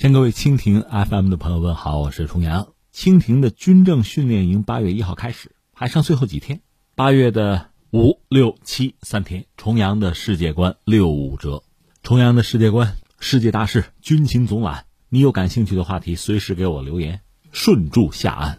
[0.00, 2.68] 向各位蜻蜓 FM 的朋友问好，我是重阳。
[2.90, 6.62] 蜻蜓的军政训练营八月一号开始，还剩最后几天。
[6.94, 11.62] 八月的五六七三天，重阳的世界观六五折，
[12.02, 14.86] 重阳的世界观世界大事军情总览。
[15.10, 17.20] 你有感兴趣的话题，随时给我留言，
[17.52, 18.58] 顺祝下岸。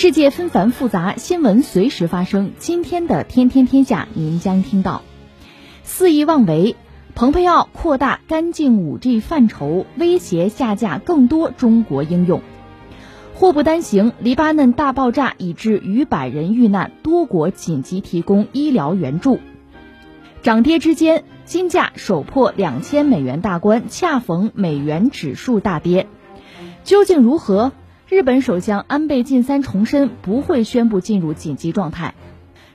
[0.00, 2.52] 世界纷繁复杂，新闻随时发生。
[2.60, 5.02] 今天的《天天天下》，您将听到：
[5.82, 6.76] 肆意妄为，
[7.16, 12.38] 蓬佩奥扩大干净 5G 范畴，威胁下架更多中国应用；
[13.34, 19.40] 祸不单行，黎巴嫩大爆炸已致逾百人遇难，多国紧急提供医疗援助；
[20.42, 26.06] 涨跌之间，金价首破两千美元大关，恰逢美元指数大跌，
[26.84, 27.72] 究竟如何？
[28.08, 32.14] 日本首相安倍晋三重申不会宣布进入紧急状态。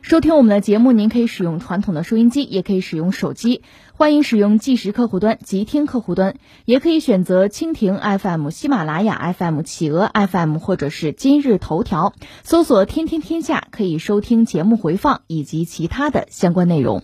[0.03, 3.63] 收听我们的节目，您可以使用传统的收音机，也可以使用手机。
[3.93, 17.01] 欢迎使用即时客户端、即听客户端，也可以选择蜻蜓 FM、喜马拉雅 FM、企鹅 FM 或者是今日头条，搜索“天天天下”，可以收听节目回放以及其他的相关内容。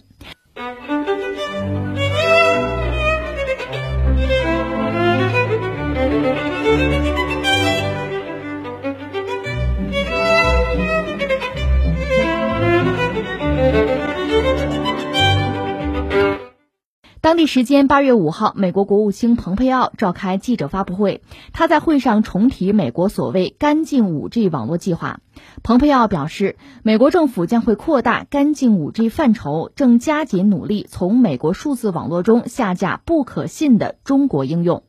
[17.30, 21.22] 当地时间八月五号，美国国务卿蓬佩奥召开记者发布会。
[21.54, 25.20] 他在会上重提美国所谓“干净 5G” 网络计划。
[25.62, 34.82] 蓬佩奥表示，美国政府将会扩大干净 5G 范畴，正加紧努力从美国数字网络中下架不可信的中国应用。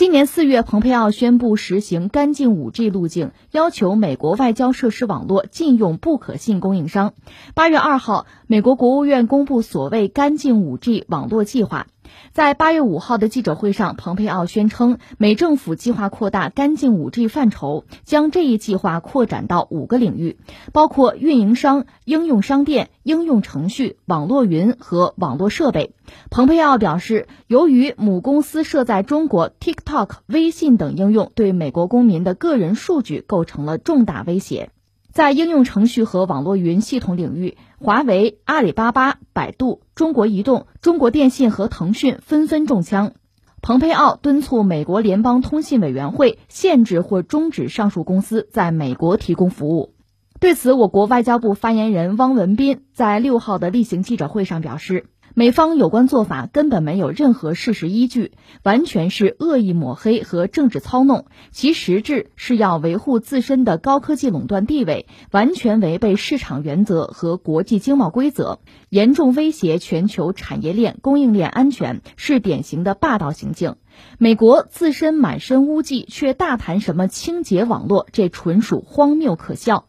[0.00, 7.12] 今年四月，蓬佩奥宣布实行干净 5G 路径，要求美国外交设施网络禁用不可信供应商。
[7.52, 11.86] 八月二号，美国国务院公布所谓干净 5G 网络计划。
[12.32, 20.38] 在八月五号的记者会上，蓬佩奥宣称，美政府计划扩大干净 5G 范畴，将这一计划扩展到五个领域，
[20.72, 25.92] 包括运营商、应用商店、应用程序、网络云和网络设备。
[26.30, 34.70] 蓬佩奥表示，由于母公司设在中国 TikTok、微信等应用对美国公民的个人数据构成了重大威胁。
[35.12, 43.14] 在应用程序和网络云系统领域，华为、阿里巴巴、百度、中国移动、中国电信和腾讯纷纷中枪。
[43.62, 49.94] 蓬佩奥敦促美国联邦通信委员会限制或终止上述公司在美国提供服务。
[50.38, 55.06] 对此，我国外交部发言人汪文斌在六号的例行记者会上表示。
[55.40, 68.58] 美方有关做法根本没有任何事实依据，完全是恶意抹黑和政治操弄，其实质是要维护自身的高科技垄断地位，完全违背市场原则和国际经贸规则，
[68.90, 73.76] 严重威胁全球产业链供应链安全，是典型的霸道行径。
[74.18, 79.86] 美国自身满身污迹，却大谈什么清洁网络，这纯属荒谬可笑。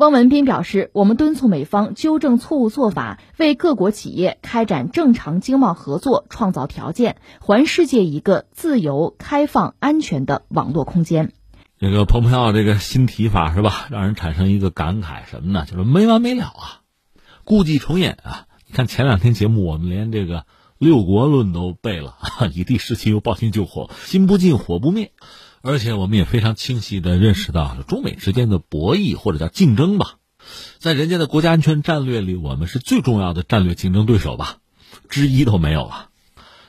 [0.00, 11.34] 汪文斌表示，我们敦促美方纠正错误做法，为各国企业开展正常经贸合作创造条件，还世界一个自由、开放、安全的网络空间。
[11.78, 15.66] 这个蓬佩奥这个新提法是吧，让人产生一个感慨什么呢？
[15.70, 16.80] 就是没完没了啊，
[17.44, 18.46] 故伎重演啊！
[18.66, 20.46] 你看前两天节目，我们连这个
[20.78, 22.16] 六国论都背了，
[22.54, 25.12] 以地事其又抱薪救火，心不静，火不灭。
[25.62, 30.14] 而且我们也非常清晰的认识到，中美之间的博弈或者叫竞争吧，
[30.78, 34.56] 在人家的国家安全战略里，我们是最重要的战略竞争对手吧，
[35.08, 36.06] 之一都没有了。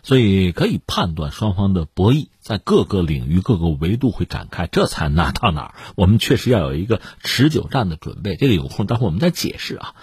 [0.03, 5.75] 所以可以判断，双方的博弈在各个领域、各个维度会展开，这才哪到哪儿。
[5.95, 8.35] 我们确实要有一个持久战的准备。
[8.35, 9.93] 这个有空待会儿我们再解释啊。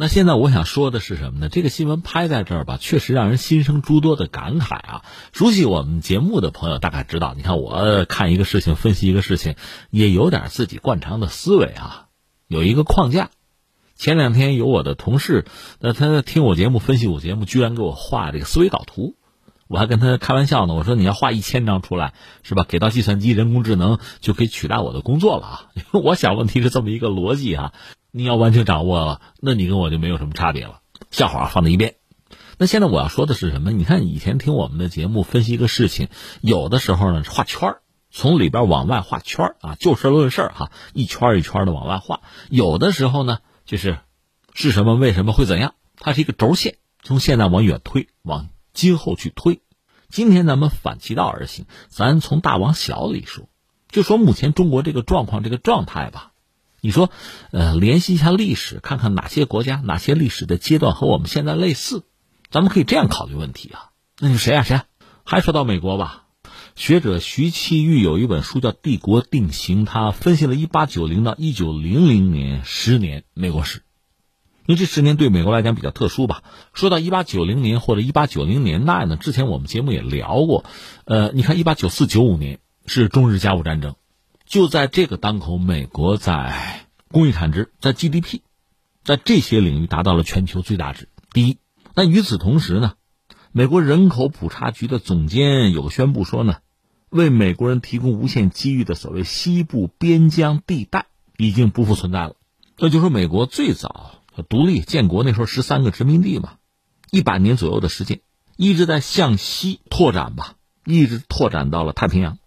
[0.00, 1.50] 那现在我想说的是什么呢？
[1.50, 5.04] 这个新闻拍在这儿吧，确实让人心生诸多的感慨啊。
[5.34, 9.56] 熟悉我们节目的朋友大概知道，你看我看一个事情、分析一个事情，
[9.90, 12.06] 也有点自己惯常的思维啊，
[12.48, 13.28] 有一个框架。
[13.94, 15.44] 前两天有我的同事，
[15.80, 19.16] 那他听我节目、分析我节目，居然给我画这个思维导图，
[19.68, 22.64] 我还跟他开玩笑呢，我说你要画一千张出来，是吧？
[22.66, 25.66] 给到计算机、人工智能就可以取代我的工作了啊。
[25.92, 27.74] 我想问题是这么一个逻辑啊。
[28.12, 30.80] 你要完全掌握了，那你跟我就没有什么差别了。
[31.10, 31.94] 笑话放在一边。
[32.58, 33.70] 那现在我要说的是什么？
[33.70, 36.08] 你看以前听我们的节目分析一个事情，
[36.40, 37.76] 有的时候呢画圈
[38.10, 42.20] 从里边往外画圈啊，就事论事哈，一圈一圈的往外画。
[42.50, 43.98] 有的时候呢就是
[44.52, 49.62] 是什么为什么会怎样，它是一个轴线，从现在往远推，往今后去推。
[50.10, 53.48] 今天咱们反其道而行，咱从大往小里说，
[53.90, 56.29] 就说目前中国这个状况、这个状态吧。
[56.80, 57.10] 你说，
[57.50, 62.04] 呃，联系一下历史，看看哪些国家、哪些历史的阶段和我们现在类似，
[62.50, 63.90] 咱们可以这样考虑问题啊。
[64.18, 64.62] 那是谁啊？
[64.62, 64.80] 谁？
[65.24, 66.24] 还说到美国吧？
[66.76, 73.82] 学者徐其玉有一本书叫《帝国定型》，他分析了1890到1900年十年美国史。
[74.66, 76.42] 因为这十年对美国来讲比较特殊吧。
[76.72, 80.64] 说到一八九零年或者一八九零年代呢，之前我们节目也聊过。
[81.04, 83.96] 呃，你看一八九四九五年是中日甲午战争，
[84.50, 88.40] 就在这个当口，美国在工业产值、在 GDP，
[89.04, 91.58] 在这些领域达到了全球最大值第一。
[91.94, 92.94] 但与此同时呢，
[93.52, 96.56] 美国人口普查局的总监有个宣布说呢，
[97.10, 101.06] 为美国人提供无限机遇的所谓西部边疆地带
[101.36, 102.34] 已经不复存在了。
[102.76, 104.16] 这就说美国最早。
[104.48, 106.54] 独立建国那时候十三个殖民地嘛，
[107.12, 108.20] 一百年左右的时间，
[108.56, 110.54] 一直在向西拓展吧，
[110.84, 112.38] 一直拓展到了太平洋，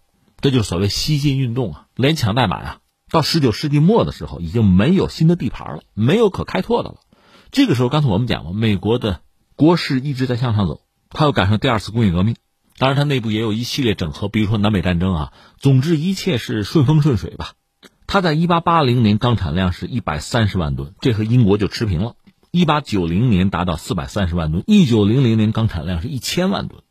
[0.42, 2.78] 这就是所谓西进运动啊，连抢带买啊。
[3.10, 6.96] 到十九世纪末的时候，已经没有新的地盘了，没有可开拓的了。
[7.52, 9.20] 这个时候，刚才我们讲了，美国的
[9.54, 10.80] 国势一直在向上走，
[11.10, 12.34] 它又赶上第二次工业革命，
[12.76, 15.32] 当然它内部也有一系列整合，比如说南北战争啊。
[15.58, 17.52] 总之，一切是顺风顺水吧。
[18.06, 22.16] 它在一八八零年钢产量是一百三十万吨，这和英国就持平了。
[22.50, 26.82] 一八九零年达到四百三十万吨，一九零零年钢产量是一千万吨，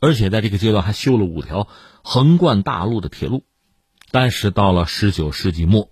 [0.00, 1.68] 而且在这个阶段还修了五条
[2.02, 3.44] 横贯大陆的铁路。
[4.10, 5.90] 但是到了十九世纪末，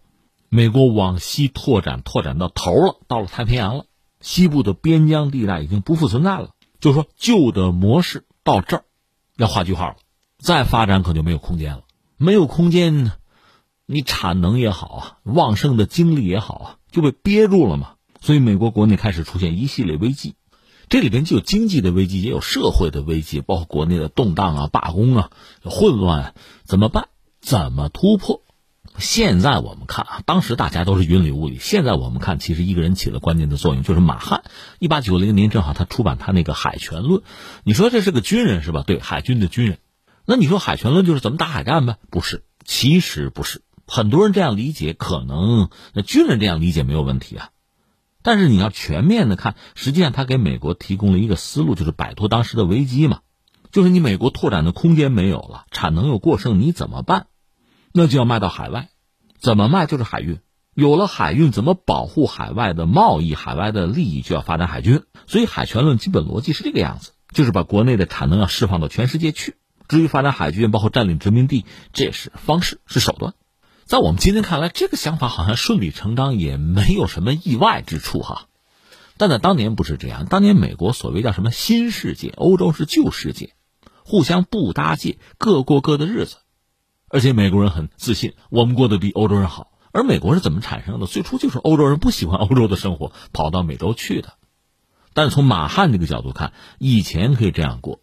[0.48, 3.84] 美国往西拓展，拓展到头了，到了太平洋了，
[4.20, 6.50] 西部的边疆地带已经不复存在了。
[6.80, 8.84] 就说旧的模式到这儿
[9.36, 9.96] 要画句号了，
[10.38, 11.82] 再发展可就没有空间了，
[12.16, 13.12] 没有空间。
[13.88, 17.92] 你产能也好啊，旺盛的精力也好啊，就被憋住了嘛。
[18.20, 20.34] 所以美国国内开始出现一系列危机，
[20.88, 25.30] 这里边既有经济的危机，也有社会的危机，包括国内的动荡啊、罢工啊、
[25.62, 26.34] 混乱，啊
[26.64, 27.08] 怎么办？
[27.46, 28.42] 怎么突破？
[28.98, 31.58] 现在我们看啊，当时大家都是云里雾里。
[31.60, 34.42] 现在我们看，其实一个人起了关键的作用，就是马汉。
[34.80, 37.20] 一八九零年正好他出版他那个《海权论》，
[37.62, 38.82] 你说这是个军人是吧？
[38.84, 39.78] 对，海军的军人。
[40.24, 41.98] 那你说《海权论》就是怎么打海战呗？
[42.10, 43.62] 不是，其实不是。
[43.86, 47.50] 很多人这样理解，可能那军人这样理解没有问题啊，
[48.24, 53.20] 但是你要全面的看，实际上他给美国提供了一个思路，就是摆脱当时的危机嘛，
[53.70, 57.28] 就是你美国拓展的空间没有了，产能又过剩，你怎么办？
[57.98, 58.90] 那就要卖到海外，
[59.38, 59.86] 怎么卖？
[59.86, 60.40] 就是海运，
[60.74, 64.20] 有了海运，怎么保护海外的贸易、海外的利益？
[64.20, 65.04] 就要发展海军。
[65.26, 69.56] 所以海权论基本逻辑是这个样子，就是把国内的产能要释放到全世界去。
[69.88, 71.64] 至于发展海军，包括占领殖民地，
[71.94, 73.32] 这也是方式，是手段。
[73.86, 78.48] 在我们今天看来，这个想法好像顺理成章，也没有什么意外之处哈。
[79.16, 83.54] 但在当年不是这样，当年美国所谓叫什么新世界，欧洲是旧世界，
[84.04, 86.36] 互相不搭界，各过各的日子。
[87.16, 89.72] 而且美国人很自信，我们过得比欧洲人好。
[89.90, 91.06] 而美国是怎么产生的？
[91.06, 94.34] 最初就是欧洲人不喜欢欧洲的生活，跑到美洲去的。
[95.14, 98.00] 但从马汉这个角度看，以前可以这样过，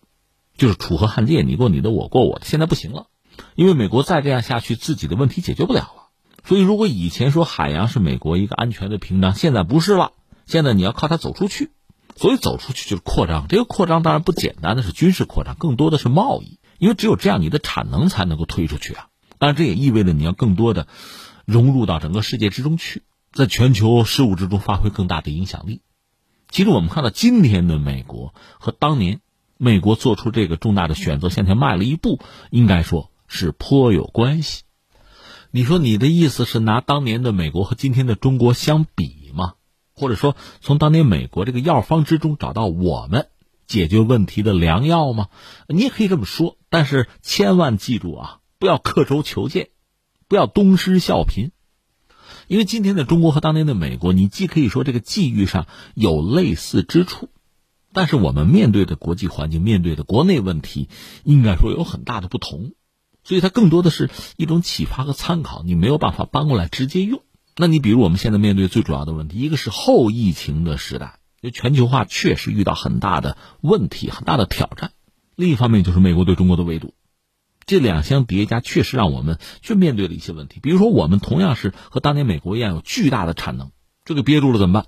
[0.58, 2.46] 就是楚河汉界，你过你的，我过我的。
[2.46, 3.06] 现在不行了。
[3.54, 6.10] 因为美国再这样下去，自己的问题解决不了了。
[6.44, 10.14] 所以，如果以前说海洋是美国一个安全的屏障，现在不是了。
[10.48, 11.70] 现在你要靠它走出去。
[12.16, 13.48] 所以，走出去就是扩张。
[13.48, 16.58] 这个扩张当然不简单的是军事扩张，更多的是贸易。
[16.84, 19.08] 因为只有这样，你的产能才能够推出去啊。
[19.38, 20.88] 当然，这也意味着你要更多的
[21.46, 25.82] 融入到整个世界之中去，在全球事务之中发挥更大的影响力。
[26.50, 29.22] 其实，我们看到今天的美国和当年
[29.58, 32.20] 美国做出这个重大的选择向前迈了一步，
[32.52, 33.10] 应该说。
[33.36, 34.62] 是颇有关系，
[35.50, 39.54] 你说你的意思是拿当年的美国和今天的中国相比吗？
[39.96, 43.30] 或者说从当年美国这个药方之中找到我们
[43.68, 45.28] 解决问题的良药吗？
[45.68, 49.70] 你也可以这么说，但是千万记住啊，不要刻舟求剑，
[50.28, 51.52] 不要东施效颦，
[52.48, 57.30] 因为今天的中国和当年的美国，你既可以说这个际遇上有类似之处，
[57.94, 60.90] 但是我们面对的国际环境、面对的国内问题，
[61.24, 62.74] 应该说有很大的不同。
[63.26, 67.22] 所以它更多的是一种启发和参考，你没有办法搬过来直接用。
[67.56, 74.92] 那你比如我们现在面对最主要的问题，一个是后疫情的时代，就全球化确实遇到很大的问题、很大的挑战；
[75.36, 76.94] 另一方面就是美国对中国的围堵，
[77.66, 80.62] 这两相叠加，确实让我们去面对了一些问题。
[80.62, 83.72] 比如说，我们同样是和当年美国一样有巨大的产能，
[84.06, 84.86] 这个憋住了怎么办？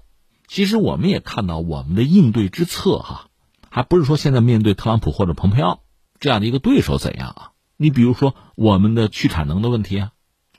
[0.47, 3.27] 其实我们也看到我们的应对之策哈，
[3.69, 5.81] 还不是说现在面对特朗普或者蓬佩奥
[6.21, 7.51] 这样的一个对手怎样啊？
[7.75, 10.11] 你比如说我们的去产能的问题啊，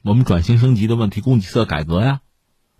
[0.02, 2.20] 我们转型升级的问题，供给侧改革呀，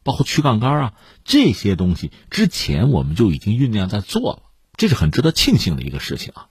[0.07, 0.95] 包括去杠杆啊，
[1.25, 4.43] 这些东西之前我们就已经酝酿在做了，
[4.77, 6.47] 这是很值得庆幸的一个事情啊。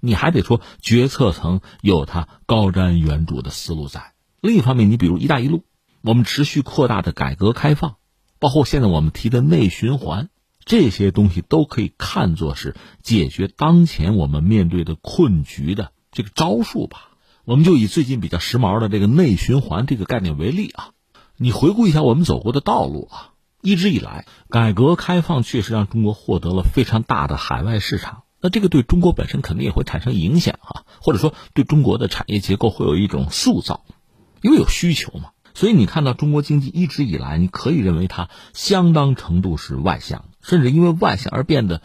[0.00, 4.14] 你还得说决策层有他高瞻远瞩的思路在。
[4.40, 5.64] 另一方面，你比如“一带一路”，
[6.00, 7.96] 我们持续扩大的改革开放。
[8.38, 10.30] 包括现在我们提的内循环，
[10.64, 17.10] 这些东西都可以看作是解决当前我们面对的困局的这个招数吧。
[17.44, 20.92] 我们就以最近比较时髦的这个内循环这个概念为例啊，
[21.36, 33.84] 你回顾一下我们走过的道路啊，一直以来改革开放确实让中国获得了非常大的海外市场，那这个对中国本身肯定也会产生影响啊，或者说对中国的产业结构会有一种塑造，
[34.42, 35.30] 因为有需求嘛。
[35.54, 41.80] 所以你看到中国经济一直以来，你可以认为它相当程度是外向，甚至因为外向而变得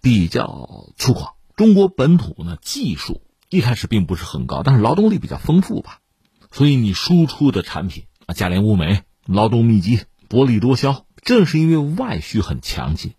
[0.00, 1.32] 比较粗犷。
[1.54, 3.20] 中国本土呢，技术
[3.50, 5.98] 一开始并不是很高，但是劳动力比较丰富吧，
[6.50, 13.12] 所以你输出的产品，啊价廉物美、劳动密集、薄利多销，正是因为外需很强劲，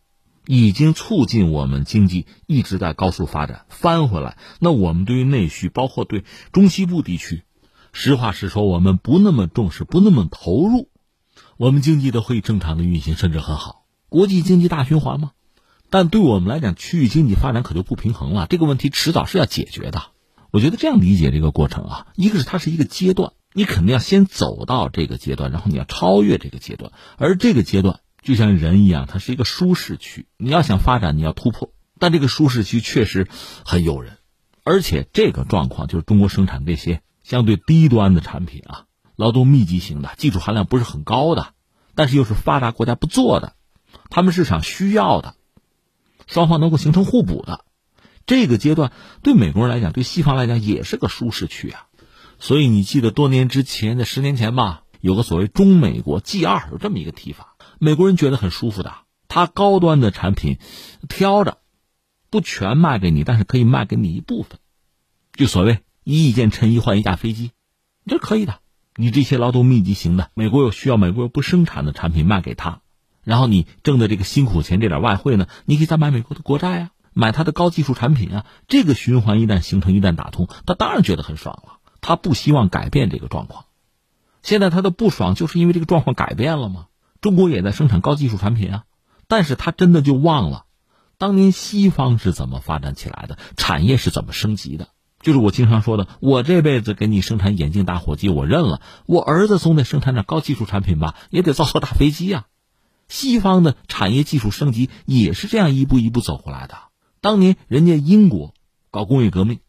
[0.47, 3.65] 已经促进我们经济一直在高速发展。
[3.69, 7.43] 翻回来，那我们对于内需，包括对中西部地区。
[7.91, 10.89] 实话实说，我们不那么重视，不那么投入，
[11.57, 13.85] 我们经济都会正常的运行，甚至很好。
[14.09, 15.31] 国际经济大循环嘛，
[15.89, 18.47] 但对我们来讲，区域经济发展可就不平衡了。
[18.49, 20.03] 这个问题迟早是要解决的。
[20.49, 26.91] 我觉得这样理解这个过程啊，一个是它是一个阶段，你肯定要先走到这个阶段，然后你要超越这个阶段。
[27.17, 31.71] 而这个阶段就像人一样，它是一个舒适区，你要想发展，你要突破。
[31.99, 33.27] 但这个舒适区确实
[33.65, 34.17] 很诱人，
[34.63, 37.01] 而且这个状况就是中国生产这些。
[37.23, 38.83] 相对低端的产品啊，
[39.15, 41.53] 劳动密集型的，技术含量不是很高的，
[41.95, 43.53] 但是又是发达国家不做的，
[44.09, 45.35] 他们市场需要的，
[46.27, 47.63] 双方能够形成互补的，
[48.25, 48.91] 这个阶段
[49.21, 51.87] 对美国人来讲，对西方来讲也是个舒适区啊。
[52.43, 58.93] 所以你记得多年之前，在十年前吧，有个所谓中美国 G 二有这么一个提法，美国人觉得很舒服的，
[59.29, 60.57] 他高端的产品
[61.07, 61.59] 挑着，
[62.29, 64.59] 不全卖给你，但是可以卖给你一部分，
[65.31, 65.79] 就所谓。
[66.03, 67.51] 一件衬衣换一架飞机，
[68.05, 68.59] 这可以的。
[68.97, 72.81] 你这些劳动密集型的，美国有需要，美国又不生产的产品卖给他，
[73.23, 78.45] 然后你挣的这个辛苦钱，这点外汇呢，你可以再买美国的国债啊，买他的高技术产品啊。
[78.67, 81.79] 这个循环一旦形成，一旦打通，他当然觉得很爽了。
[82.03, 83.65] 他不希望改变这个状况。
[84.43, 86.85] 现在他的不爽就是因为这个状况改变了吗？
[87.21, 88.83] 中国也在生产高技术产品啊，
[89.27, 90.65] 但是他真的就忘了，
[91.17, 94.89] 当年西方是怎么发展起来的，产业是怎么升级的。
[95.21, 98.81] 就是我经常说的，我这辈子给你生产眼镜打火机，我认了。
[99.05, 102.45] 我儿子总得生产点高技术产品吧，也得造艘大飞机呀。
[103.07, 106.75] 西方的产业技术升级也是这样一步一步走过来的。
[107.21, 108.53] 当年人家英国
[108.91, 109.61] 搞工业革命，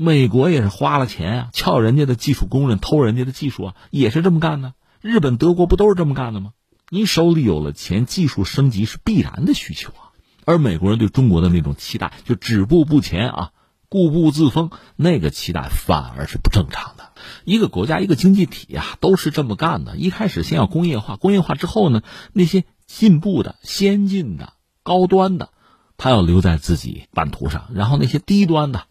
[0.00, 4.74] 美国也是花了钱啊，撬人家的技术工人，偷人家的技术啊，也是这么干的。
[5.00, 6.52] 日本、德国不都是这么干的吗？
[6.88, 10.14] 你手里有了钱，技术升级是必然的需求啊。
[10.44, 13.50] 而美国人对中国的那种期待，就止步不前啊。
[13.88, 17.12] 固步自封，那个期待反而是不正常的。
[17.44, 19.96] 一个国家、一个经济体呀，都是这么干的。
[19.96, 22.02] 一开始先要工业化，工业化之后呢，
[22.32, 24.52] 那些进步的、先进的、
[24.82, 25.48] 高端的，
[25.96, 28.84] 它要留在自己版图上；然后那些低端的，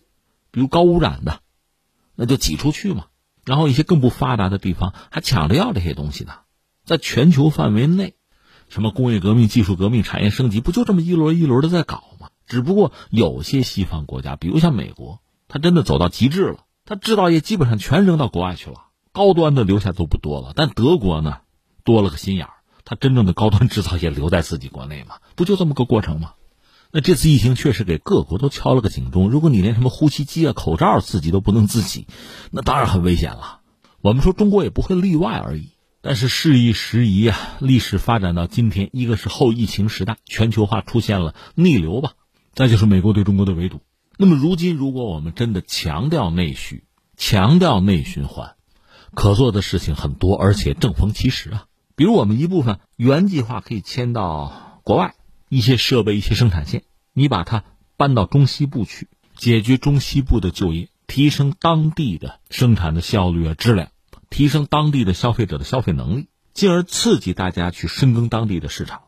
[0.57, 1.41] 比如高污染的，
[2.15, 3.05] 那就挤出去嘛。
[3.45, 6.33] 然后一些更不发达的地方还抢着要这些东西呢。
[6.83, 8.15] 在全球范围内，
[8.67, 12.29] 什么工业革命、技术革命、产业升级，不就这么一轮一轮的在搞吗？
[12.47, 20.53] 只不过有些西方国家，比如像美国，他真的走到极致了，他制造业基本上全扔到国外去了，高端的留下都不多了。
[20.55, 21.41] 但德国呢，
[21.83, 26.33] 多了个心眼儿，他真正的高端制造业留在自己国内嘛，不就这么个过程吗？
[26.91, 29.29] 那这次疫情确实给各国都敲了个警钟。
[29.29, 32.07] 如果你连什么呼吸机啊、口罩自己都不能自己，
[32.51, 33.59] 那当然很危险了。
[34.01, 35.71] 我们说中国也不会例外而已。
[35.99, 42.13] 但是事宜时移啊，历史发展到今天，一个是后疫情时代，全球化出现了逆流吧。
[42.53, 43.81] 再就是美国对中国的围堵。
[44.17, 46.85] 那么如今，如果我们真的强调内需、
[47.17, 48.55] 强调内循环，
[49.13, 51.65] 可做的事情很多，而且正逢其时啊。
[51.95, 55.15] 比如我们一部分原计划可以迁到国外，
[55.49, 57.63] 一些设备、一些生产线，你把它
[57.95, 63.89] 搬到中西部去，解决中西部的就业，提升当地的生产的效率啊、质量，
[64.29, 69.03] 提升当地的消费者的消费能力，进而刺激大家去深耕当地的市场。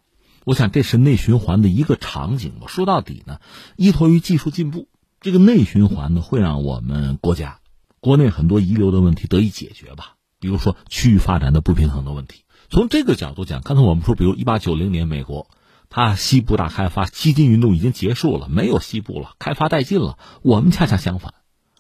[0.46, 2.68] 我想这是内循环的一个场景吧。
[2.68, 3.40] 说到底呢，
[3.76, 4.88] 依托于技术进步，
[5.20, 7.60] 这个内循环呢会让我们国家
[8.00, 10.16] 国内很多遗留的问题得以解决吧。
[10.40, 15.50] 比如说区域发展的不平衡的问题，从这个角度讲，刚才我们说，比如一八九零年美国，
[15.90, 20.20] 它西部大开发，基金运动已经结束了，没有西部了，开发殆尽了。
[20.44, 21.34] 我们恰恰相反，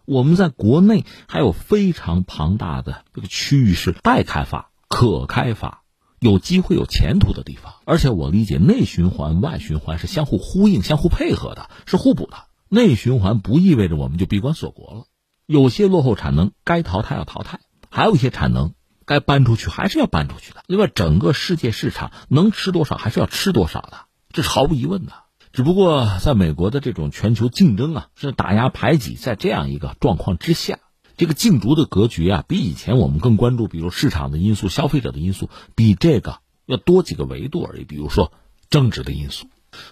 [0.05, 5.83] 我们在国内还有非常庞大的这个区域是待开发、可开发、
[6.19, 7.75] 有机会、有前途的地方。
[7.85, 12.37] 而且我理解，内循环、外循环是相互呼应、相互配合的，是互补的。
[12.67, 15.03] 内循环不意味着我们就闭关锁国了。
[15.45, 18.73] 有些落后产能该淘汰要淘汰，还有一些产能
[19.09, 20.63] 该搬出去还是要搬出去的。
[20.67, 24.01] 另外，整个世界市场能吃多少还是要吃多少的，
[24.31, 25.13] 这是毫无疑问的。
[25.51, 30.77] 只不过在美国的这种全球竞争啊，是打压排挤，在这样一个状况之下，
[31.17, 36.37] 这个竞逐的格局啊，比以前我们更关注，比如市场的因素、消费者的因素，比这个
[36.67, 37.85] 要多几个维度而已。
[37.85, 38.31] 比如说
[38.69, 39.47] 政治的因素。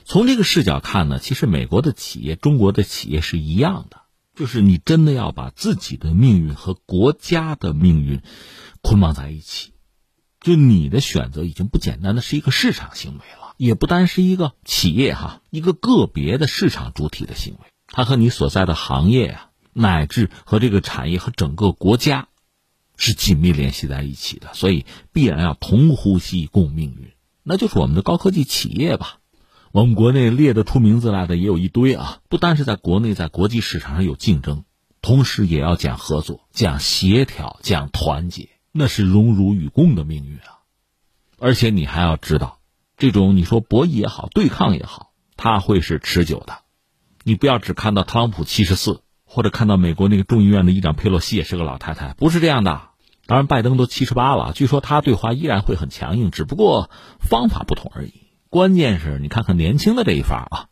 [0.05, 4.01] 从这个视角看呢，其实美国的企业、中国的企业是一样的。
[4.35, 8.21] 就是你真的要把自己的命运和国家的命运
[8.87, 9.73] 捆绑在一起，
[10.39, 22.29] 就你的选择已经不简单的是一个市场行为了，也不单是一个企业哈，一个个别的市场主体的行为，它和你所在的行业啊，乃至和这个产业和整个国家
[22.95, 27.11] 是紧密联系在一起的，所以必然要同呼吸共命运，
[27.43, 29.17] 那就是我们的高科技企业吧。
[29.73, 34.63] 我们国内列得出名字来的也有一堆啊，不单是在国内，在国际市场上有竞争，
[35.01, 40.61] 同时也要讲合作、讲协调、讲团结，那是荣辱与共的命运啊！
[41.39, 42.59] 而且你还要知道，
[42.97, 46.59] 这种你说博弈也好，对抗也好，它会是持久的。
[47.23, 52.81] 你不要只看到特朗普七十四，或者看到美国那个众议院的议长佩洛西也是个老太太，不是这样的。
[53.25, 58.13] 当然，拜登都七十八了，据说他对华依然会很强硬，只不过方法不同而已。
[58.49, 60.69] 关键是你看看年轻的这一方啊，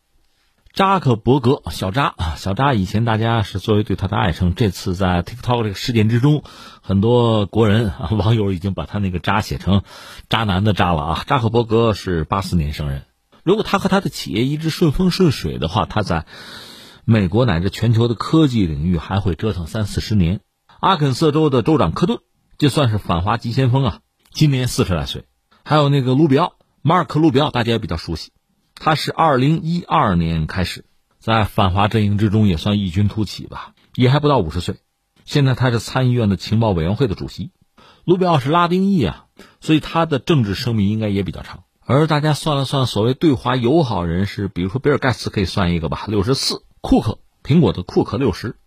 [0.76, 6.44] 扎克伯格小扎啊，小扎以前大家是作为对他的爱称，这次在 TikTok 这个事件之中，
[6.82, 9.84] 很多国人啊网友已经把他那个渣写成
[10.28, 11.24] 渣男的渣了啊。
[11.26, 13.04] 扎克伯格是八四年生人，
[13.42, 16.26] 如果他和他的企业一直顺风顺水的话，他在
[17.06, 20.42] 美国乃至全球的科技领域还会折腾三四十年。
[20.82, 22.20] 阿肯色州的州长科顿，
[22.58, 24.00] 就算是反华急先锋啊，
[24.30, 25.24] 今年四十来岁，
[25.64, 26.56] 还有那个卢比奥。
[26.82, 28.32] 马尔克·卢比奥大家也比较熟悉，
[28.76, 30.86] 他是二零一二年开始
[31.20, 34.76] 在反华阵营之中也算异军突起吧，也还不到五十岁。
[35.24, 37.52] 现在他是参议院的情报委员会的主席。
[38.04, 39.26] 卢比奥是拉丁裔啊，
[39.60, 41.64] 所以他的政治生命应该也比较长。
[41.88, 48.58] 而大家算了算，所谓对华友好人士，比如说比尔·盖茨可以算一个吧，六十四；库克，苹果的库克六十。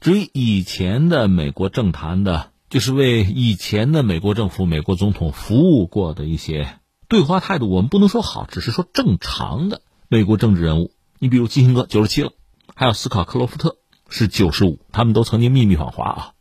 [0.00, 6.78] 至于以前的美国政坛的，就是为以前的美国政府、美国总统服务过的一些。
[7.08, 10.92] 对华态度，我们不能说好，只是说正常的美国政治人物。
[11.18, 12.32] 你比如基辛格九十七了，
[12.74, 13.78] 还有斯考克罗夫特
[14.10, 16.32] 是九十五，他们都曾经秘密访华啊。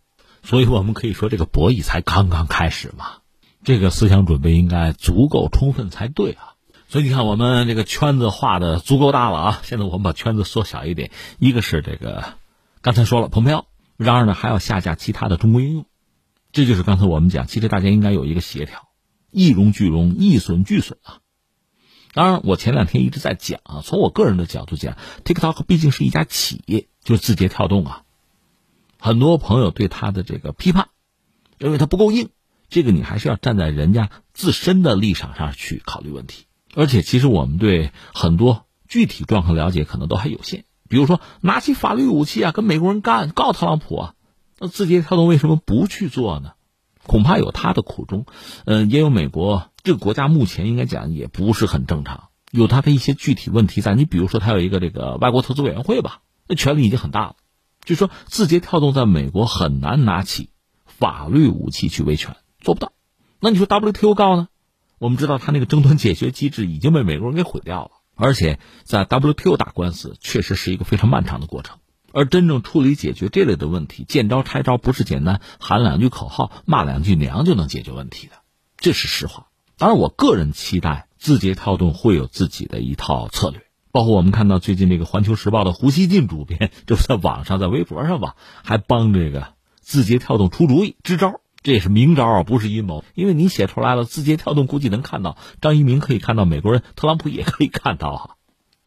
[0.43, 3.05] 所以我们可以说，这个博弈才刚刚开始嘛。
[3.63, 6.55] 这个思想准备应该足够充分才对啊。
[6.89, 9.61] 所以你看，我们这个圈子画的足够大了啊。
[9.63, 12.33] 现在我们把圈子缩小一点，一个是这个
[12.81, 15.85] 刚才说了，蓬佩奥，然而呢还要下架其他的中国应用，
[16.51, 18.86] 这就是刚才我们讲，其实大家应该有一个协调。
[19.37, 21.19] 一荣俱荣，一损俱损啊！
[22.15, 28.01] 当然，我前两天一直在讲啊，从我个人的角度讲，TikTok 毕竟是一家企业，就是字节跳动啊。
[28.97, 30.89] 很多朋友对他的这个批判，
[31.59, 32.29] 认为他不够硬，
[32.67, 36.45] 这个你还是要站在人家自身的立场上去考虑问题。
[36.73, 40.65] 而且，其实我们对很多具体状况了解可能都还有限。
[40.89, 44.13] 比如说，拿起法律武器啊，跟美国人干，告特朗普啊，
[44.57, 46.53] 那字节跳动为什么不去做呢？
[47.07, 48.25] 恐怕有他的苦衷，
[48.65, 53.95] 嗯，也有美国这个国家目前应该讲也不是很正常，有他的一些具体问题在。
[53.95, 57.35] 你比如说，他有一个这个外国投资委员会吧，那权力已经很大了。
[57.83, 60.49] 就说字节跳动在美国很难拿起
[60.85, 62.91] 法律武器去维权，做不到。
[63.39, 64.49] 那你说 WTO 告呢？
[64.99, 71.77] 我们知道他那个争端解决机制已经被美国人给毁掉了，而且在 WTO 打官司确实是一个非常漫长的过程。
[72.17, 78.33] 而真正处理解决这类的问题，见招拆招不是简单喊两句口号、骂两句娘就能解决问题的，
[78.77, 79.49] 这是实话。
[79.77, 89.49] 当然，我个人期待字节跳动会有自己的一套策略，包括我们看到最近这个《环球时报》的胡锡进主编， 就在网上、在微博上吧，还帮这个
[89.79, 93.05] 字节跳动出主意、支招，这也是明招啊，不是阴谋。
[93.13, 98.37] 因为你写出来了，字节跳动估计能看到，张一鸣可以看到，美国人特朗普也可以看到哈。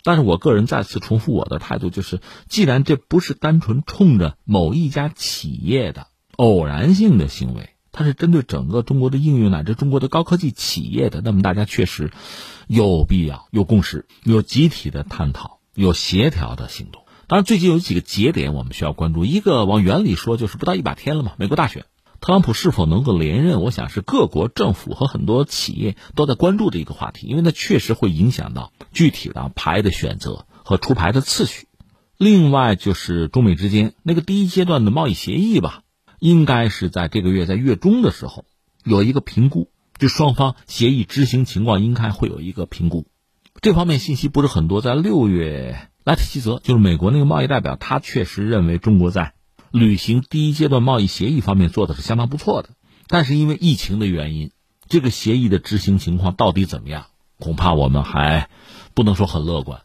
[0.03, 12.11] 但是我个人再次重复我的态度，就是既然这不是单纯冲着某一家企业的偶然性的行为，它是针对整个中国的应用乃至中国的高科技企业的，那么大家确实
[12.67, 17.03] 有必要有共识、有集体的探讨、有协调的行动。
[17.27, 21.85] 当然，最近有几个节点我们需要关注，一个往远里说就是不到一百天了嘛，美国大选，
[22.21, 31.67] 特朗普是否能够连任，我想是各国政府和很多企业都在关注的一个话题，因为它确实会影响到具体的牌的选择和出牌的次序。
[32.19, 35.83] 另外就是中美之间那个第一阶段的贸易协议吧，
[36.19, 38.45] 应该是在这个月在月中的时候
[38.85, 43.07] 有一个评估，就双方协议执行情况应该会有一个评估。
[43.63, 49.33] 这方面信息不是很多，在六月，拉特希泽就是美国那个贸易代表，他确实认为中国在。
[49.71, 52.71] 履行第一阶段贸易协议方面做的是相当不错的，
[53.07, 54.51] 但是因为疫情的原因，
[54.89, 57.07] 这个协议的执行情况到底怎么样，
[57.39, 58.51] 恐怕我们还
[58.95, 59.83] 不能说很乐观。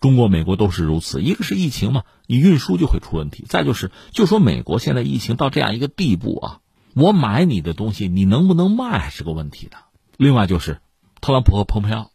[0.00, 6.60] 中国、美国都是如此，一个是疫情嘛，你运输就会出问题；再就是，就说美国现在疫情到这样一个地步啊，
[6.94, 9.76] 我买你的东西，你能不能卖是个问题的。
[10.16, 10.80] 另外就是，
[11.20, 12.10] 特朗普和蓬佩奥，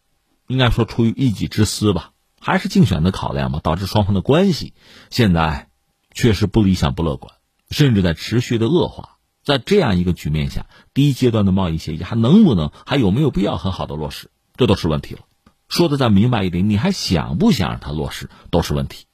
[0.47, 4.73] 应该说出于一己之私吧，还是竞选的考量嘛，导致双方的关系
[5.09, 5.69] 现在。
[6.15, 7.35] 确实不理想、不乐观，
[7.69, 9.17] 甚至在持续的恶化。
[9.43, 15.21] 在这样一个局面下，第一阶段的贸易协议还能不能、还有没有必要很好的落实，这都是问题了。
[15.67, 19.05] 说的再明白一点，你还想不想让它落实，都是问题。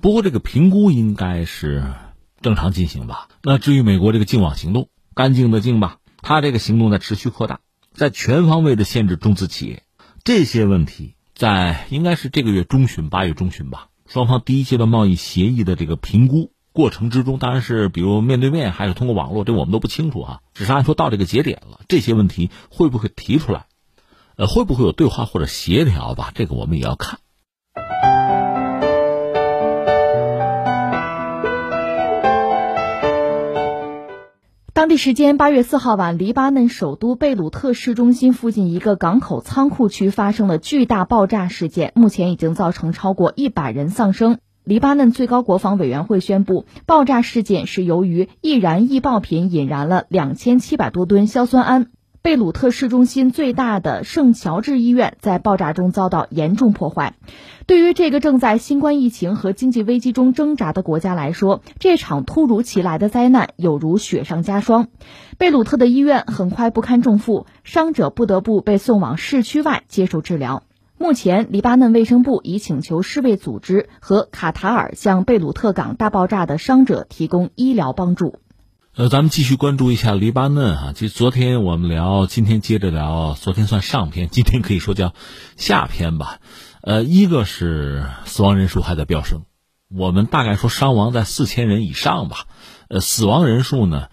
[0.00, 1.94] 不过这个评估应该是
[2.40, 3.28] 正常进行吧。
[3.42, 7.60] 那至于美国这个净网行动，干净的净吧，它这个行动在持续扩大，
[7.92, 9.84] 在全方位的限制中资企业，
[10.22, 13.88] 这些问题在应该是这个月中旬、八月中旬吧。
[14.12, 20.40] 双方第一阶段贸易协议的这个评估过程之中，当然是比如面对面还是通过网络，这我们都不清楚啊。
[20.52, 23.64] 只是按说到这个节点了，这些问题会不会提出来？
[24.36, 26.30] 呃，会不会有对话或者协调吧？
[26.34, 27.20] 这个我们也要看。
[34.82, 44.38] 当地时间八月四号晚，黎巴嫩首都贝鲁特市中心附近一个港口仓库区发生了巨大爆炸事件，目前已经造成超过一百人丧生。
[44.64, 51.86] 黎巴嫩最高国防委员会宣布，爆炸事件是由于易燃易爆品引燃了两千七百多吨硝酸铵。
[52.22, 57.14] 贝鲁特市中心最大的圣乔治医院在爆炸中遭到严重破坏。
[57.66, 64.86] 对于这个正在新冠疫情和经济危机中挣扎的国家来说，这场突如其来的灾难有如雪上加霜。
[65.36, 70.62] 贝鲁特的医院很快不堪重负，伤者不得不被送往市区外接受治疗。
[70.98, 78.36] 目前，黎巴嫩卫生部已请求世卫组织和卡塔尔向贝鲁特港大爆炸的伤者提供医疗帮助。
[78.94, 80.92] 呃，咱们继续关注一下黎巴嫩哈。
[80.92, 83.34] 其实昨天我们聊，今天接着聊。
[83.40, 85.14] 昨天算上篇，今天可以说叫
[85.56, 86.40] 下篇吧。
[86.82, 89.44] 呃，一个是死亡人数还在飙升，
[89.88, 92.46] 我们大概说伤亡在四千人以上吧。
[92.88, 94.08] 呃，死亡人数呢，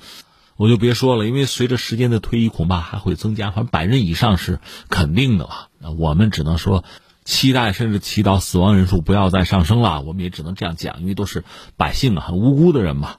[0.56, 3.52] 我就别说了，因为随着时间的推移，恐怕还会增加。
[3.52, 5.68] 反正百人以上是肯定的吧。
[5.98, 6.86] 我们只能说
[7.26, 10.00] 期待，甚至祈祷死亡人数不要再上升了。
[10.00, 11.44] 我们也只能这样讲，因为都是
[11.76, 13.18] 百姓啊，很无辜的人嘛。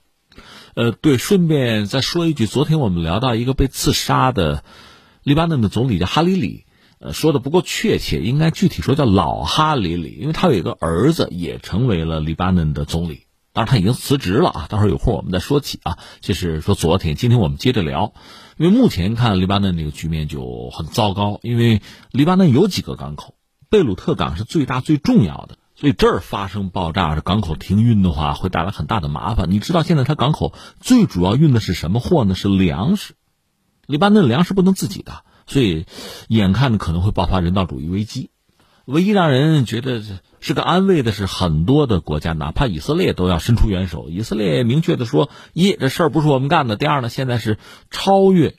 [0.75, 4.63] 呃，对，顺便再说一句，昨天我们聊到一个被刺杀的
[5.23, 6.65] 黎巴嫩的总理叫哈里里，
[7.01, 15.99] 呃，说的不够确切，应该具体说叫老哈里里，因为他有一个儿子也成为了黎巴嫩的总理，当然他已经辞职了啊，待会儿有空我们再说起啊。
[16.21, 18.13] 就是说昨天，今天我们接着聊，
[18.57, 23.35] 因为目前看黎巴嫩这个局面就很糟糕，因为黎巴嫩有几个港口，
[23.69, 25.57] 贝鲁特港是最大最重要的。
[25.81, 29.51] 所以这儿发生爆炸，这港口停运的话，会带来很大的麻烦。
[29.51, 32.35] 你知道现在它港口最主要运的是什么货呢？
[32.35, 33.14] 是粮食。
[33.87, 35.87] 黎巴嫩粮食不能自己的，所以
[36.29, 38.29] 眼看着可能会爆发人道主义危机。
[38.85, 40.03] 唯一让人觉得
[40.40, 44.11] 是个安慰的是，很多的国家，哪怕以色列都要伸出援手。
[44.11, 47.57] 以色列明确的说：一，这事儿不是我们干的；第二呢，现在是
[47.90, 48.55] 超越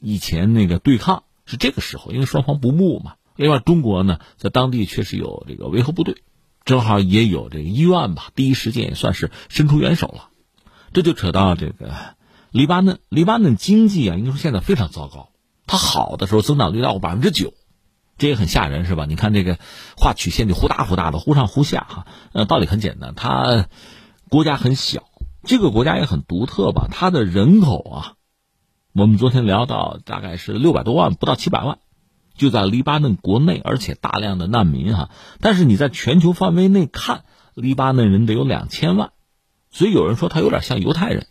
[0.00, 3.14] 以前那个对抗，是这个时候，因为双方不睦嘛。
[3.34, 6.22] 另外，中国呢，在当地确实有这个维和部队。
[6.64, 10.28] 正好也有这个医院吧，第一时间也算是伸出援手了。
[10.92, 11.92] 这就扯到这个
[12.50, 15.30] 黎巴嫩，黎巴嫩经济啊，应该说现在非常糟糕。
[15.66, 17.52] 它好的时候增长率到百分之九，
[18.16, 19.06] 这也很吓人，是吧？
[19.06, 19.58] 你看这个
[19.96, 22.06] 画曲线就忽大忽大的，忽上忽下哈。
[22.32, 23.66] 呃，道理很简单，它
[24.28, 25.04] 国家很小，
[25.42, 26.88] 这个国家也很独特吧？
[26.90, 28.12] 它的人口啊，
[28.92, 31.78] 我们昨天聊到大概是六百多万，不到七百万。
[32.36, 39.12] 就在黎巴嫩国内，而且大量的难民哈，但是你在全球范围内看，黎巴嫩人得有两千万，
[39.70, 41.28] 所以有人说他有点像犹太人，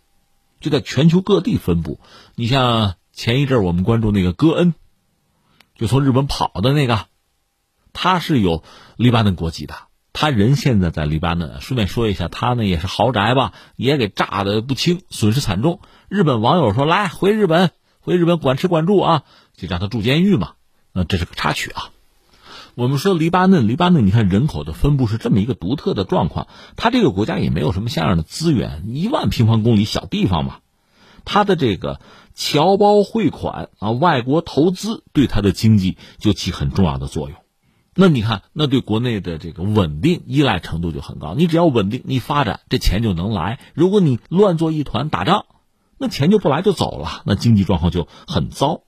[0.60, 2.00] 就在全球各地分布。
[2.34, 4.74] 你像前一阵我们关注那个戈恩，
[5.76, 7.06] 就从日本跑的那个，
[7.92, 8.64] 他是有
[8.96, 9.74] 黎巴嫩国籍的，
[10.14, 11.60] 他人现在在黎巴嫩。
[11.60, 15.80] 顺便说一下，他呢也是豪宅吧，也给炸的不轻，损失惨重。
[16.08, 20.54] 日本网友说：“来回日本，回日本管吃管住啊，就让他住监狱嘛。”
[20.94, 21.90] 那这是个插曲啊。
[22.76, 26.48] 我们说黎巴嫩，黎巴嫩，你看人口的分布是这么一个独特的状况。
[26.76, 30.56] 它这个国家也没有什么像样的资源，一万平方公里小地方嘛。
[31.24, 32.00] 它的这个
[32.34, 37.38] 侨胞汇款啊，外国投资对它的经济就起很重要的作用。
[37.94, 41.34] 那你看，那对国内的这个稳定依赖程度就很高。
[41.36, 43.60] 你只要稳定，你发展，这钱就能来。
[43.72, 45.46] 如果你乱作一团，打仗，
[45.96, 48.80] 那钱就不来就走了，那经济状况就很糟。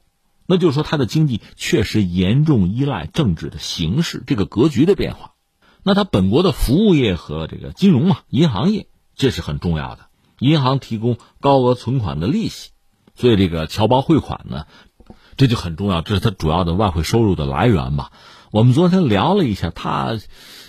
[0.46, 5.32] 那就是说，它的经济确实严重依赖政治的形势这个格局的变化。
[5.82, 10.06] 那它本国的服务业和这个金融嘛，银行业这是很重要的。
[10.38, 12.70] 银行提供高额存款的利息，
[13.14, 14.66] 所以这个侨胞汇款呢，
[15.36, 18.10] 这就很重要，这是它主要的外汇收入的来源嘛。
[18.50, 20.18] 我们昨天聊了一下，它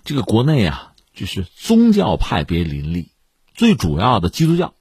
[0.03, 3.11] 这个国内啊，就是宗教派别林立，
[3.53, 4.73] 最主要的基督教，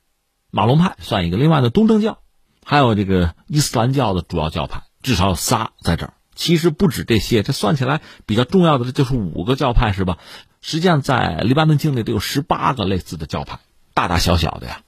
[0.51, 2.19] 马龙派算一个，另外的东正教，
[2.65, 6.15] 还有这个伊斯兰教的主要教派，至少有仨在这儿。
[6.35, 10.19] 其实不止这些，这算起来比较重要的，就是五个教派是吧？
[10.61, 13.61] 实际上在黎巴嫩境内都有十八个类似的教派，
[13.95, 14.81] 大大小小的呀，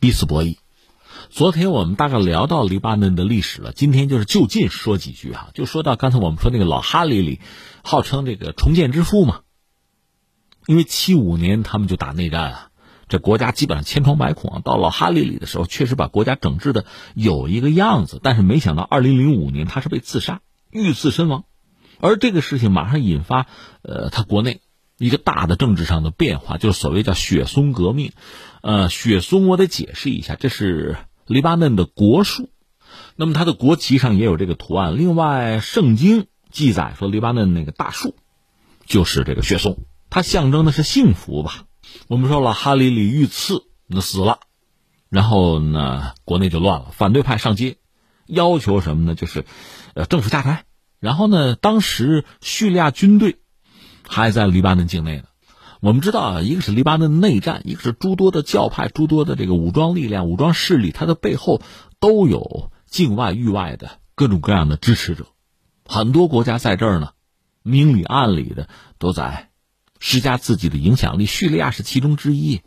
[0.00, 0.56] 彼此博弈。
[1.28, 7.40] 昨天我们大概聊到黎巴嫩的历史了，今天就是就近说几句哈，就说到刚才我们说那个老哈里里，
[7.84, 9.40] 号称这个重建之父嘛。
[10.66, 12.70] 因为七五年他们就打内战啊，
[13.08, 14.60] 这国家基本上千疮百孔啊。
[14.64, 20.40] 到老哈里里的时候，确实把国家整治的有一个样子，但是没想到二零零五年他是被刺杀，
[20.70, 21.44] 遇刺身亡，
[22.00, 23.46] 而这个事情马上引发
[23.82, 24.60] 呃他国内
[24.98, 28.12] 一个大的政治上的变化，就是所谓叫雪松革命。
[28.62, 30.96] 呃，雪松我得解释一下，这是。
[31.28, 32.50] 黎巴嫩的国树，
[33.16, 34.96] 那么它的国旗上也有这个图案。
[34.96, 38.14] 另外，圣经记载说，黎巴嫩那个大树
[38.84, 39.76] 就是这个雪松，
[40.08, 41.65] 它象征的是幸福吧？
[42.08, 44.40] 我们说了，哈里里遇刺，那死了，
[45.08, 47.78] 然后呢，国内就乱了，反对派上街，
[48.26, 49.14] 要求什么呢？
[49.14, 49.44] 就是
[49.94, 50.64] 呃，政府下台。
[50.98, 53.38] 然后呢，当时叙利亚军队
[54.08, 55.24] 还在黎巴嫩境内呢。
[55.80, 61.60] 我们知道啊，一个是黎巴嫩内战，一个是诸多的教派、诸多的这个武装力量、武装势力，它的背后
[62.00, 65.26] 都有境外域外的各种各样的支持者，
[65.84, 67.10] 很多国家在这儿呢，
[67.62, 69.50] 明里暗里的都在
[70.00, 71.26] 施加自己的影响力。
[71.26, 72.62] 叙利亚是其中之一，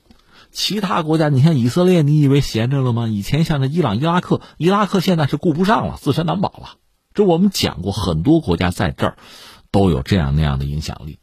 [0.51, 3.07] 其他国家，你像以色列，你以为闲着了吗？
[3.07, 6.77] 以前像那伊朗、伊拉克，伊拉克现在是顾不上了，自身难保了。
[7.13, 9.17] 这我们讲过，很多国家在这儿
[9.71, 11.19] 都有这样那样的影响力。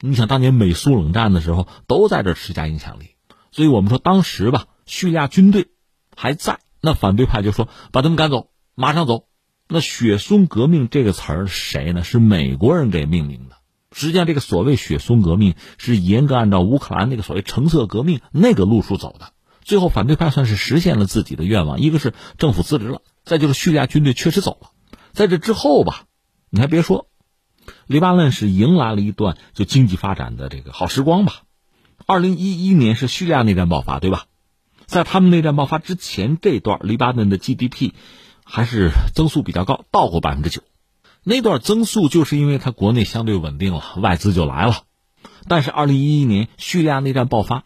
[0.00, 3.16] 你想当年美苏冷战的时候，都在这施加影响力，
[3.52, 5.68] 所以我们说当时吧，叙利亚军队
[6.16, 9.24] 还在，那反对派就说把他们赶走，马上走。
[9.68, 12.02] 那雪松革命这个词儿谁呢？
[12.02, 13.49] 是美国人给命名的。
[13.92, 19.32] 实际上，这个所谓雪松革命是严格按照乌克兰那个所谓橙色革命那个路数走的。
[19.62, 24.70] 最后，反对派算是实现了自己的愿望，一个是政府辞职了，再就是叙利亚军队确实走了。
[25.12, 26.04] 在这之后吧，
[26.50, 27.08] 你还别说。
[27.86, 31.42] 黎巴嫩是迎来了一段就经济发展的这个好时光吧。
[32.06, 34.24] 二零一一年是叙利亚内战爆发，对吧？
[34.86, 37.92] 在他们内战爆发之前这段，黎巴嫩的 GDP
[38.44, 40.62] 还是增速比较高，到过百分之九。
[41.30, 44.82] 那段增速就是因为它国内相对稳定了，外资就来了。
[45.46, 47.62] 但是二零一一年叙利亚内战爆发，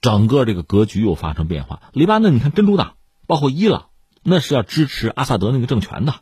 [0.00, 1.82] 整个这个格局又发生变化。
[1.92, 2.94] 黎巴嫩，你看真主党，
[3.26, 3.88] 包括伊朗，
[4.22, 6.14] 那是要支持阿萨德那个政权的，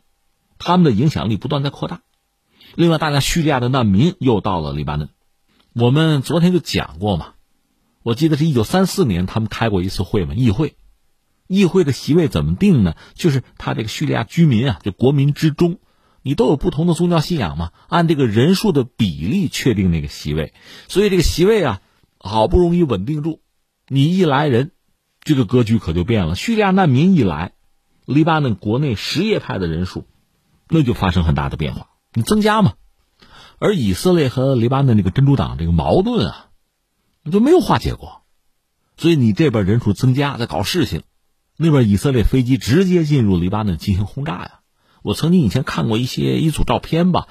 [0.59, 2.01] 他们的影响力不断在扩大。
[2.75, 5.07] 另外，大家叙利亚的难民又到了黎巴嫩。
[5.71, 7.27] 我们昨天就讲过嘛，
[8.03, 10.75] 我记得是一九三四年他们开过一次会嘛，议会，
[11.47, 12.95] 议会的席位怎么定呢？
[13.13, 15.79] 就是他这个叙利亚居民啊，就国民之中，
[16.23, 20.53] 你都有不同的宗教信仰嘛，按这个人数的比例确定那个席位。
[20.87, 21.81] 所以这个席位啊，
[22.17, 23.41] 好不容易稳定住，
[23.87, 24.71] 你一来人，
[25.21, 26.35] 这个格局可就变了。
[26.35, 27.51] 叙利亚难民一来，
[28.05, 30.05] 黎巴嫩国内什叶派的人数，
[30.69, 31.89] 那就发生很大的变化。
[32.13, 32.73] 你增加嘛，
[33.59, 36.49] 而以色列和黎巴嫩这个真主党这个矛盾啊，
[37.21, 38.23] 你就没有化解过，
[38.95, 41.03] 所以你这边人数增加在搞事情，
[41.57, 44.59] 那边以色列飞机直接进入黎巴嫩进行轰炸呀。
[45.03, 47.27] 我曾经以前看过一些一组照片吧，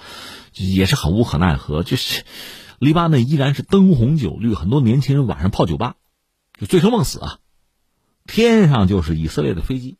[0.55, 2.25] 也是很无可奈何，就是
[2.79, 5.97] 黎巴嫩依然是灯红酒绿，很多年轻人晚上泡酒吧，
[6.59, 7.39] 就醉生梦死啊。
[8.27, 9.97] 天上就是以色列的飞机，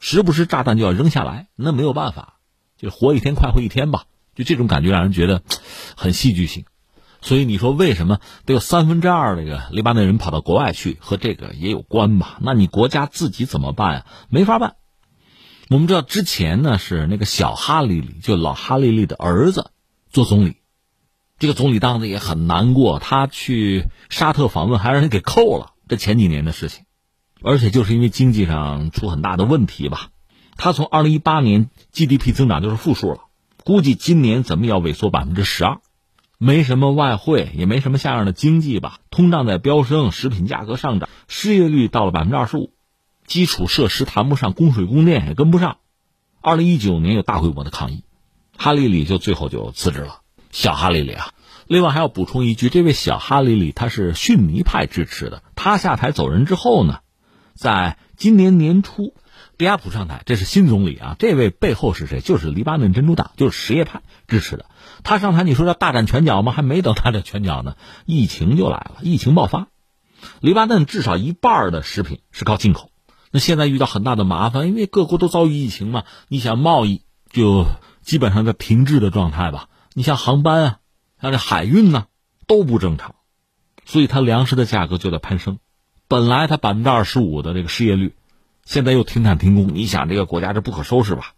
[0.00, 2.40] 时不时炸弹就要扔下来，那没有办法。
[2.76, 5.42] 就活一天快活一天吧，就这种感觉让人觉得
[5.96, 6.64] 很戏剧性。
[7.20, 12.38] 所以你说为什么得有三分之二这个黎巴嫩人跑到国外去，和这个也有关吧？
[12.40, 14.06] 那你国家自己怎么办呀？
[14.28, 14.76] 没法办。
[15.70, 19.70] 我们知道之前呢是那个小哈里里，就老哈利里的儿子
[20.10, 20.56] 做总理，
[21.38, 22.98] 这个总理当的也很难过。
[22.98, 25.72] 他去沙特访问，还让人给扣了。
[25.88, 26.84] 这前几年的事情，
[27.42, 30.10] 而且就是因为经济上出很大的问题吧。
[30.56, 33.20] 他从二零一八年 GDP 增长就是负数了，
[33.64, 35.80] 估计今年怎么也要萎缩百分之十二，
[36.38, 42.72] 没什么外汇，也没什么像样的经济吧，通胀在飙升，食品价格上涨，失业率到了百分之二十五，
[43.26, 45.78] 基础设施谈不上，供水供电也跟不上。
[46.40, 48.04] 二零一九年有大规模的抗议，
[48.56, 50.20] 哈里里就最后就辞职了。
[50.50, 51.32] 小哈里里啊，
[51.66, 56.98] 另外还要补充一句，这位小哈里里他是逊尼派支持的，他下台走人之后呢，
[57.54, 59.14] 在今年年初，
[59.56, 61.16] 迪亚普上台，这是新总理啊。
[61.18, 62.20] 这位背后是谁？
[62.20, 64.66] 就是黎巴嫩真主党，就是什叶派支持的。
[65.02, 66.52] 他上台，你说要大展拳脚吗？
[66.52, 69.68] 还没等大展拳脚呢，疫情就来了，疫情爆发。
[70.40, 72.90] 黎巴嫩至少一半的食品是靠进口，
[73.34, 76.04] 那现在遇到很大的麻烦，因为各国都遭遇疫情嘛。
[76.28, 77.66] 你想贸易就
[78.00, 79.68] 基本上在停滞的状态吧。
[79.92, 80.78] 你像航班啊，
[81.20, 82.06] 像这海运呢
[82.46, 83.16] 都不正常，
[83.84, 85.58] 所以它粮食的价格就在攀升。
[86.06, 88.14] 本来它百分之二十五的这个失业率，
[88.64, 91.32] 现在又停产停工，你想这个国家这不可收拾吧？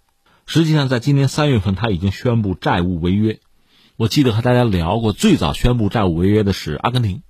[0.44, 3.40] 实际上，在今年三月份，他已经宣布债务违约。
[3.96, 7.22] 我记得和大家聊过，最早宣布债务违约的是阿根廷，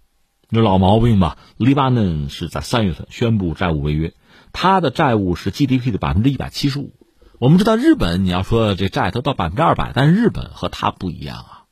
[0.48, 1.38] 那老毛病吧。
[1.56, 4.12] 黎巴嫩是在三月份宣布债务违约，
[4.58, 6.94] 它的债务是 GDP 的百分之一百七十五。
[7.38, 11.64] 我们知道日本，你要说这债都到百分之二百，但是日本和它不一样啊，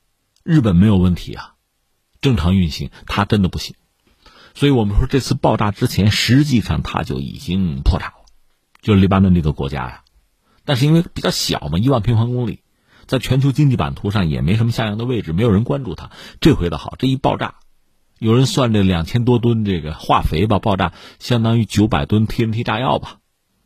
[0.43, 1.55] 日本没有问题啊，
[2.21, 3.75] 正常运行，它真的不行。
[4.53, 8.25] 所以我们说这次爆炸之前，实际上它就已经破产了，
[8.83, 10.03] 就是黎巴嫩这个国家呀。
[10.63, 12.61] 但是因为比较小嘛，一万平方公里。
[13.07, 16.11] 在全球经济版图上也没什么像样的位置，没有人关注它。
[16.39, 17.55] 这回的好，这一爆炸，
[18.19, 23.17] 有人算这两千多吨这个化肥吧，爆炸相当于九百吨 TNT 炸药吧，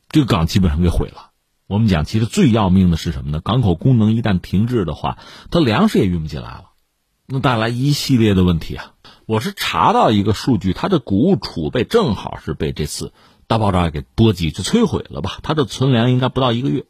[0.10, 1.32] 这个港基本上给毁了。
[1.68, 3.42] 我们讲，其实最要命的是什么呢？
[3.42, 5.20] 港口功能一旦停滞的话，
[5.52, 6.72] 它粮食也运不进来了，
[7.28, 8.94] 那带来一系列的问题啊。
[9.28, 13.14] 我是查到一个数据，它的谷物储备正好是被这次
[13.46, 15.38] 大爆炸给波及，就摧毁了吧？
[15.44, 16.86] 它的存粮应该不到一个月，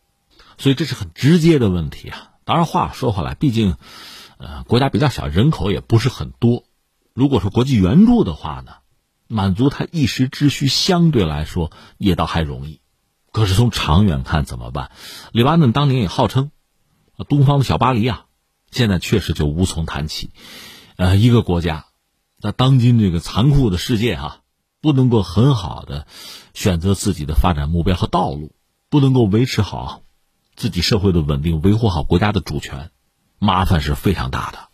[0.58, 2.30] 所以这是很直接的问题啊。
[2.45, 3.76] 当然，话说回来，毕竟，
[4.38, 6.63] 呃，国家比较小，人口也不是很多。
[7.20, 8.76] 如果说国际援助的话呢，
[9.28, 12.80] 满足他一时之需，相对来说也倒还容易。
[13.34, 14.90] 可是从长远看怎么办？
[15.34, 16.52] 黎巴嫩当年也号称
[17.28, 18.28] “东方的小巴黎”啊，
[18.72, 20.30] 现在确实就无从谈起。
[20.96, 21.88] 呃，一个国家
[22.40, 24.40] 在当今这个残酷的世界哈，
[24.80, 26.08] 不能够很好的
[26.54, 28.56] 选择自己的发展目标和道路，
[28.90, 30.04] 不能够维持好。
[30.56, 32.92] 自己社会的稳定，维护好国家的主权，
[33.40, 34.69] 麻烦是非常大的。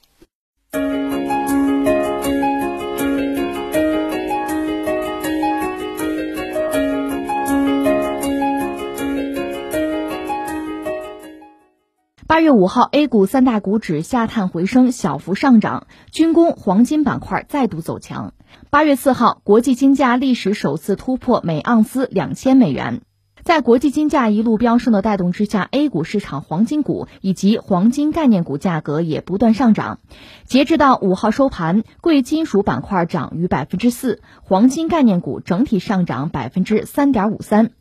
[12.36, 18.34] 八月五号，A 股三大股指下探回升，小幅上涨，军工、黄金板块再度走强。
[18.70, 23.04] 八月四号，国际金价历史首次突破每盎司两千美元。
[23.46, 30.00] 在国际金价一路飙升的带动之下，A 股市场黄金股以及黄金概念股价格也不断上涨。
[30.44, 37.72] 截至到五号收盘，贵金属板块涨逾百分之四，黄金概念股整体上涨百分之三点五三。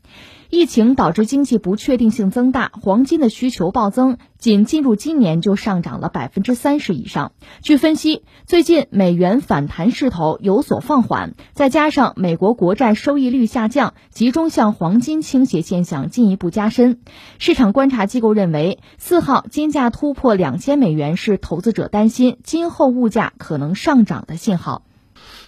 [0.55, 7.33] 疫情导致经济不确定性增大，黄金的需求暴增，仅进入今年就上涨了百分之三十以上。
[7.61, 17.01] 据分析，最近美元反弹势头有所放缓，再加上美国国债收益率下降，集中向黄金倾斜现象进一步加深。
[17.37, 24.83] 市场观察机构认为，四号金价突破两千美元是投资者担心今后物价可能上涨的信号。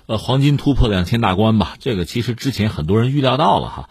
[0.08, 3.90] 呃，黄金突破两千大关吧，这个其实之前很多人预料到了哈。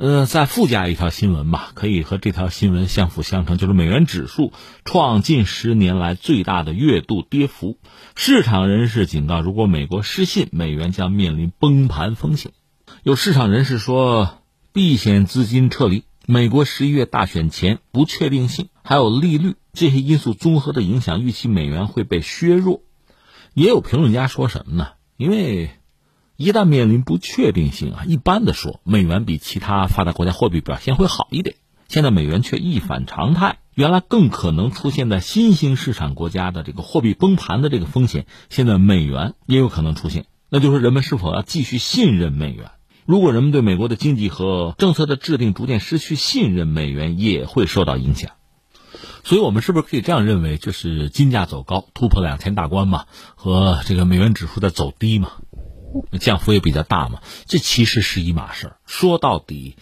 [0.00, 4.52] 呃，再附加一条新闻吧，可以和这条新闻相辅相成，就是美元指数
[4.84, 7.78] 创近十年来最大的月度跌幅。
[8.14, 12.52] 市场人士警告，如果美国失信，美元将面临崩盘风险。
[13.02, 14.38] 有市场人士说，
[14.72, 22.82] 避险资金撤离，美国十一月大选前不确定性，还有利率这些因素综合的影响，预期美元会被削弱。
[23.52, 24.90] 也有评论家说什么呢？
[25.16, 25.70] 因为。
[26.40, 31.56] 一旦面临不确定性啊，一般的说，美元比其他发达国家货币表现会好一点。
[31.88, 40.26] 现在美元却一反常态，原来更可能出现在新兴市场国家的这个货币崩盘的这个风险，现在美元也有可能出现。
[40.48, 42.70] 那就是人们是否要继续信任美元？
[43.04, 48.30] 如果人们对美国的经济和政策的制定逐渐失去信任，美元也会受到影响。
[49.24, 55.32] 所以，我们是不是可以这样认为，就是金价走高，突破两千大关嘛，和这个美元指数在走低嘛？
[56.20, 58.76] 降幅也比较大嘛，这其实是一码事儿。
[58.86, 59.76] 说到底，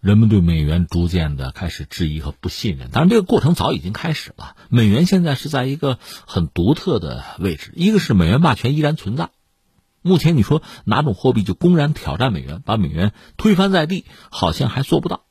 [0.00, 2.90] 人们对美元逐渐的开始质疑和不信任。
[2.90, 4.56] 当然，这个过程早已经开始了。
[4.68, 9.30] 美元现在是在一个很独特的位置，一个是美元霸权依然存在。
[10.02, 15.24] 目前你说哪种货币就公然挑战美元，把美元推翻在地，好像还做不到。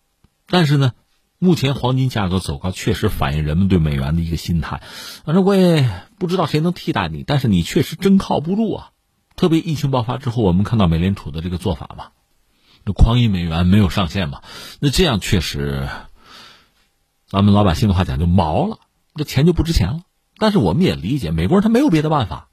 [0.46, 0.92] 但是呢，
[1.40, 4.84] 目前黄金价格走高，确实反映人们对美元的一个心态。
[5.26, 8.92] 反正我也不知道谁能替代你，但是你确实真靠不住啊。
[9.40, 12.08] 特别疫情爆发之后，我们看到美联储的这个做法嘛，
[12.86, 14.42] 这狂印美元没有上限嘛？
[14.82, 15.88] 那这样确实，
[17.26, 18.80] 咱们老百姓的话讲就毛了，
[19.16, 20.02] 这钱就不值钱了。
[20.36, 22.50] 但是我们也理解，美国人他没有别的办法，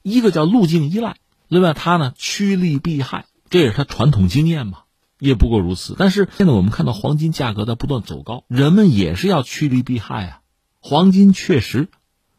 [0.00, 4.84] 一个叫路径依赖，另外他呢趋利避害，这也是他传统经验嘛，
[5.18, 5.94] 也不过如此。
[5.98, 10.40] 但是现在我们看到黄金价格在不断走高，人们也是要趋利避害啊。
[10.80, 11.90] 黄金确实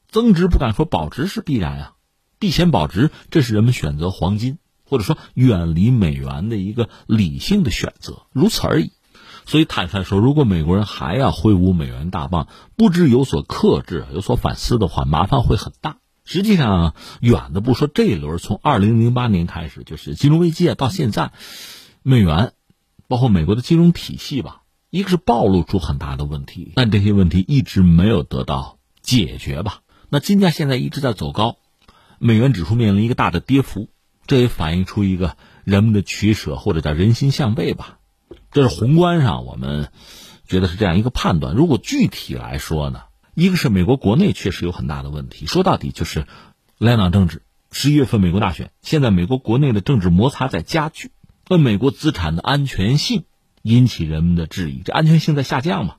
[0.08, 1.94] 增值不敢说保值是必然啊，
[2.40, 4.58] 避险保值这是人们选择黄金。
[4.92, 8.92] 或者说远离美元的一个理性的选择，如此而已。
[9.46, 15.98] 所以坦率说，如果美国人还要挥舞美元大棒，不知有所克制、有所反思的话，麻烦会很大。
[16.26, 21.34] 实际上，远的不说，这一轮从二零零八年开始，就是金融危机啊，到现在，
[22.02, 22.54] 美元，
[23.08, 29.82] 包括美国的金融体系吧，一个是暴露出很大的问题，但这些问题一直没有得到解决吧。
[30.10, 31.58] 那金价现在一直在走高，
[32.20, 33.90] 美元指数面临一个大的跌幅。
[34.28, 37.98] 这也反映出一个人们的取舍，或者叫人心向背吧。
[38.52, 39.92] 这是宏观上我们
[40.48, 41.56] 觉得是这样一个判断。
[41.56, 43.02] 如果具体来说呢，
[43.34, 46.28] 一个是美国国内确实有很大的问题，说到底就是
[46.78, 47.42] 两党政治。
[47.72, 51.10] 十一月份美国大选，现在美国国内的政治摩擦在加剧，
[51.48, 53.24] 那美国资产的安全性
[53.64, 55.96] 引起人们的质疑，这安全性在下降嘛？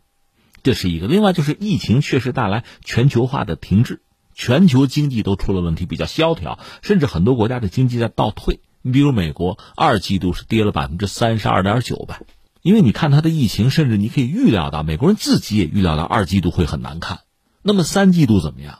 [0.62, 1.08] 这是一个。
[1.08, 4.02] 另外就是疫情确实带来全球化的停滞。
[4.40, 8.60] 全球经济都出了问题，比较萧条，甚至很多国家的经济在倒退。
[8.80, 12.22] 你比如美国，二季度是跌了百分之三十二点九呗。
[12.62, 17.20] 因为你看它的疫情，甚至你可以预料到，美国人自己也预料到二季度会很难看。
[17.60, 18.78] 那么三季度怎么样？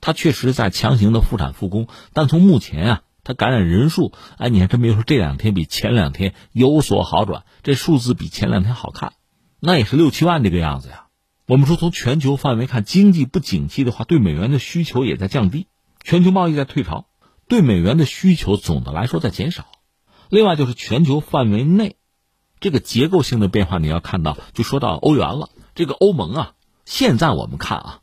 [0.00, 9.12] 它确实在强行的复产复工，但从目前啊，它感染人数，哎，你还真别说，这两天比前两天有所好转，这数字比前两天好看，
[9.60, 11.04] 那也是六七万这个样子呀。
[11.48, 15.66] 我们说，从全球范围看，经济不景气的话，对美元的需求也在降低，
[16.04, 17.06] 全球贸易在退潮，
[17.48, 19.64] 对美元的需求总的来说在减少。
[20.28, 21.96] 另外，就是全球范围内，
[22.60, 25.48] 这个结构性的变化，你要看到，就说到欧元了。
[25.74, 26.52] 这个欧盟啊，
[26.84, 28.00] 现在我们看啊，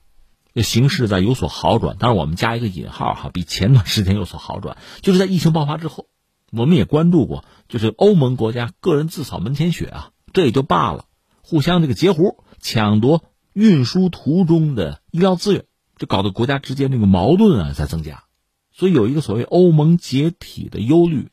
[0.56, 6.08] 形势在有所好转，当然我们加一个引号哈，比前段时间有所好转，就是在疫情爆发之后，
[6.52, 11.06] 我们也关注过，就是欧盟国家个人自扫门前雪啊，这也就罢了，
[11.44, 13.24] 互相这个截胡抢夺。
[13.56, 15.64] 运输途中的医疗资源，
[15.98, 18.26] 就搞得国家之间这个矛盾啊在增加，
[18.74, 21.30] 所以有一个所谓欧盟解体的忧虑，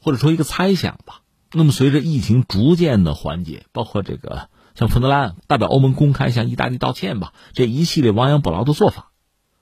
[0.00, 1.20] 或者说一个猜想吧。
[1.52, 9.10] 那么随着疫情逐渐的缓解，包括这个像冯德莱恩代表欧盟公开向意大利道歉吧，这一系列亡羊补牢的做法，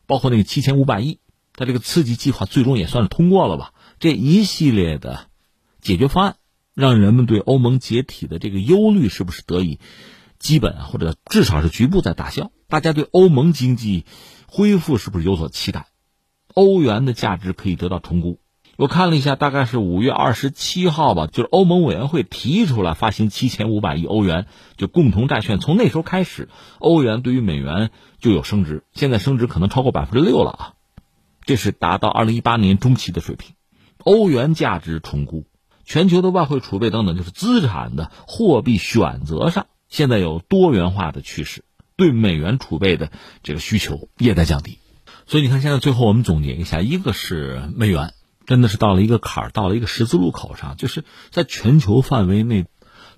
[0.06, 1.18] 包括那个七千五百亿，
[1.52, 3.74] 他这个刺激计划最终也算是通过了吧。
[3.98, 5.26] 这一系列的
[5.80, 6.36] 解决方案，
[6.74, 9.80] 让人们对欧盟解体的这个忧虑是不是得以？
[10.38, 12.50] 基本啊，或者至少是局部在打消。
[12.68, 14.04] 大家对欧盟经济
[14.46, 15.86] 恢复是不是有所期待？
[16.54, 18.40] 欧元的价值可以得到重估。
[18.76, 25.58] 我看了一下，大概是五月二十七号吧，就是欧盟委员会提出来发行七千五百亿欧元就共同债券。
[25.58, 30.74] 从那时候开始，欧元对于美元就有升值，现在升值可能超过百分之六了啊！
[31.44, 33.56] 这是达到二零一八年中期的水平。
[34.04, 35.46] 欧元价值重估，
[35.84, 39.66] 全球的外汇储备等等，就是资产的货币选择上。
[39.88, 41.64] 现在有多元化的趋势，
[41.96, 43.10] 对美元储备的
[43.42, 44.78] 这个需求也在降低，
[45.26, 48.14] 所以你看，现在最后我们总结一下，一个是美元
[48.46, 52.66] 真的是到了一个坎儿，到了一个十字路口上，就是在全球范围内，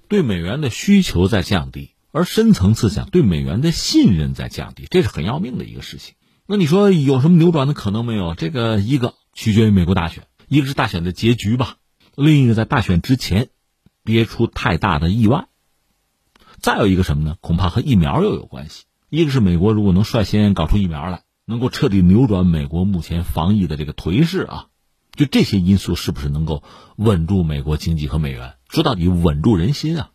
[0.08, 6.14] 对美元的需求在降低，而深层次讲，对美元的信任在降低，这是很要命的一个事情。
[6.46, 8.34] 那你说有什么扭转的可能没有？
[8.34, 11.76] 这个一个取决于美国大选，一个是大选的结局吧，
[12.16, 13.50] 另一个在大选之前
[14.02, 15.46] 别出太大的意外。
[16.60, 17.36] 再有一个什么呢？
[17.40, 18.84] 恐怕和疫苗又有关系。
[19.08, 24.66] 一个是美国如果能率先搞出疫苗来，能够彻底扭转美国目前防疫的这个颓势啊，
[25.14, 26.62] 就这些因素是不是能够
[26.96, 28.56] 稳住美国经济和美元？
[28.68, 30.10] 说到底，稳住人心啊。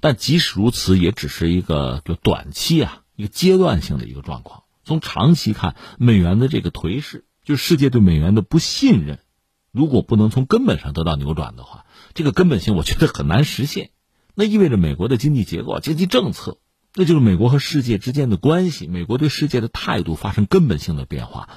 [0.00, 4.64] 但即使如此，也只是一个就短期啊，一个阶段性的一个状况。
[4.84, 9.18] 从长期看，美元的这个颓势，就世界对美元的不信任，
[9.72, 13.90] 如果不能从根本上得到扭转的话，这个根本性我觉得很难实现。
[14.40, 16.58] 那意味着美国的经济结构、经济政策，
[16.94, 21.48] 那就是美国和世界之间的关系，美国对世界的态度发生根本性的变化，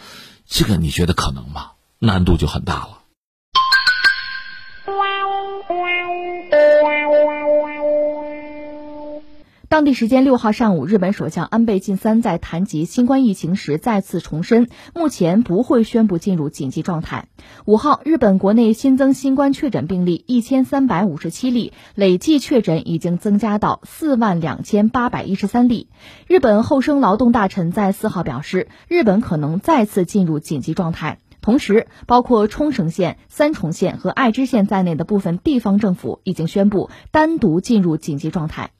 [0.47, 1.73] 这个你觉得可能吗？
[1.99, 2.97] 难度就很大了。
[9.71, 17.29] 当地时间六号上午，日本首相安倍晋三在谈及新冠疫情时再次重申，目前不会宣布进入紧急状态。
[17.63, 25.87] 五号，日本国内新增新冠确诊病例一千三百五十七例，累计确诊已经增加到四万两千八百一十三例。
[26.27, 31.19] 日本厚生劳动大臣在四号表示，日本可能再次进入紧急状态。
[31.39, 38.71] 同时，包括冲绳县、三重县和爱知县在内的部分地方政府已经宣布单独进入紧急状态。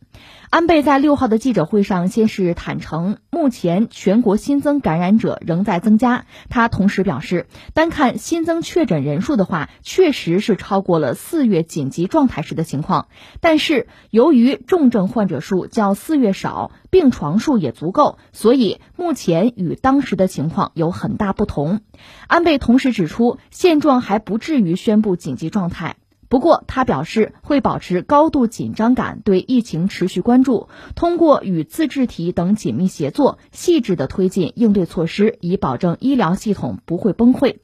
[0.51, 6.25] 安倍在六号的记者会上，先是坦诚，目前全国新增感染者仍在增加。
[6.49, 13.07] 他同时表示，单看新增确诊人数的话，确实是超过了四月紧急状态时的情况。
[13.39, 21.79] 但是，由于重症患者数较四月少，病床数也足够，所以目前与当时的情况有很大不同。
[22.27, 25.95] 安倍同时指出，现状还不至于宣布紧急状态。
[26.31, 37.57] 不过，他表示会保持高度紧张感，对疫情持续关注，通过与自治体等紧密协作，细致的推进应对措施，以保证医疗系统不会崩溃。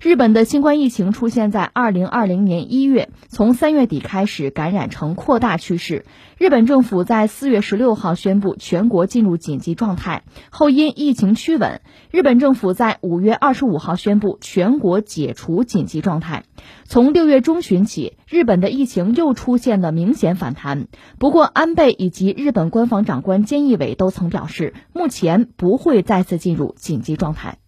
[0.00, 6.04] 日本的新冠疫情出现在二零二零年一月，从三月底开始感染呈扩大趋势。
[6.36, 11.80] 日本政府在四月十六号宣布全国进入紧急状态，后因疫情趋稳，
[12.12, 16.44] 日本政府在五月二十五号宣布全国解除紧急状态。
[16.84, 20.86] 从六月中旬起，日本的疫情又出现了明显反弹。
[21.18, 27.58] 不过，安倍以及日本官方长官菅义伟都曾表示，目前不会再次进入紧急状态。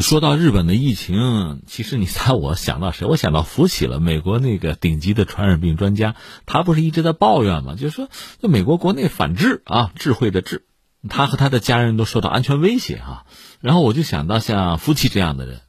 [0.00, 3.06] 说到日本的疫情，其实你猜我想到谁？
[3.06, 7.76] 我想到福奇了，美国那个顶级的传染病专家，他不是一直在抱怨吗？
[7.76, 8.08] 就是说，
[8.42, 10.66] 就美国国内反智啊，智慧的智，
[11.08, 13.26] 他和他的家人都受到安全威胁啊。
[13.60, 15.60] 然后我就想到像福奇这样的人，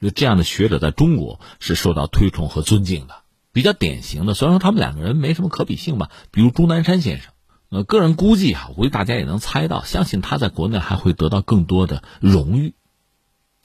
[0.00, 3.16] 就这样的学者，在中国是受到推崇和尊敬的。
[3.52, 7.30] 比较典型的，虽然说他们两个人没什么可比性吧，比如钟南山先生，
[7.68, 12.74] 呃，个人估计啊，我估计大家也能猜到，相信他在国内还会得到更多的荣誉。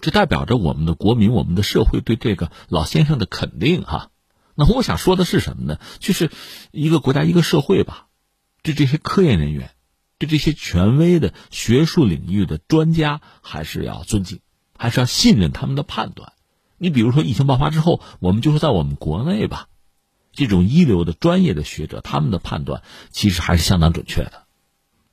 [0.02, 4.10] 这代表着我们的国民、我们的社会对这个老先生的肯定哈。
[4.56, 5.80] 那我想说的是什么呢？
[6.00, 6.30] 就是
[6.72, 8.08] 一个国家、一个社会吧，
[8.64, 9.72] 对这些科研人员、
[10.18, 14.40] 对这些权威的学术领域的专家，还是要尊敬，
[14.78, 16.34] 还是要信任他们的判断。
[16.78, 19.68] 你比如说，疫情爆发之后，我们就是在我们国内吧，
[20.34, 24.48] 这种一流的专业的学者，他们的判断其实还是相当准确的。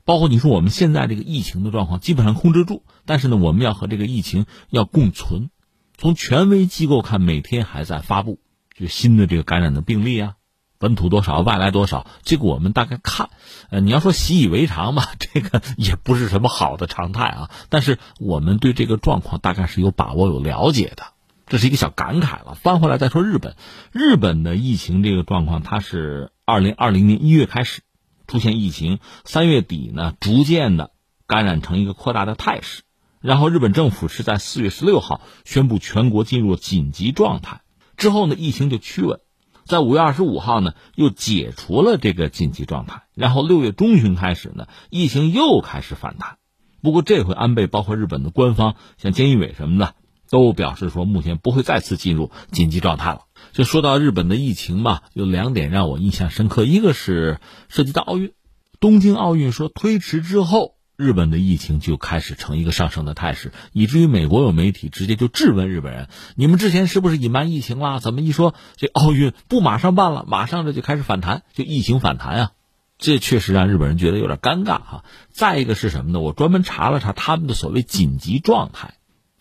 [0.08, 5.50] 包括你说我们现在这个疫情的状况基本上控制住，但是呢，我们要和这个疫情要共存。
[5.98, 8.40] 从权威机构看，每天还在发布
[8.74, 10.36] 就新的这个感染的病例啊，
[10.78, 13.28] 本土多少，外来多少，这个我们大概看，
[13.68, 17.50] 呃，你要说习以为常吧， 这个也不是什么好的常态啊。
[17.68, 21.02] 但是我们对这个状况大概是有把握、有了解的，
[21.48, 22.54] 这是一个小感慨了。
[22.54, 23.56] 翻回来再说日本，
[23.92, 27.82] 日本的疫情这个状况，它是二零二零年一月开始。
[28.28, 30.92] 出现疫情，三月底呢，逐渐的
[31.26, 32.82] 感染成一个扩大的态势，
[33.20, 37.62] 然后日本政府是在四月十六号宣布全国进入紧急状态，
[37.96, 39.20] 之后呢，疫情就趋稳，
[39.64, 46.36] 在五月二十五号呢，又解除了这个紧急状态，然后六月中旬开始呢，疫情又开始反弹，
[46.82, 49.94] 不过这回安倍包括日本的官方，像菅义伟什么的，
[50.28, 53.22] 都表示说目前不会再次进入紧急状态了。
[53.52, 58.32] 就说到日本的疫情吧，有两点让我印象深刻，一个是涉及到奥运，
[58.80, 68.00] 东京奥运说推迟之后，日本的疫情就开始呈一个上升的态势，以至于美国有媒体直接就质问日本人：你们之前是不是隐瞒疫情了？
[68.00, 72.50] 怎么一说这奥运不马上办了，马上这就开始反弹，就疫情反弹啊？
[72.98, 75.04] 这确实让日本人觉得有点尴尬哈。
[75.30, 76.20] 再一个是什么呢？
[76.20, 78.94] 我专门查了查他们的所谓紧急状态，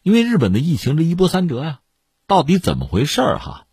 [0.03, 1.79] 因为日本的疫情这一波三折呀，
[2.27, 3.66] 到底怎么回事儿哈？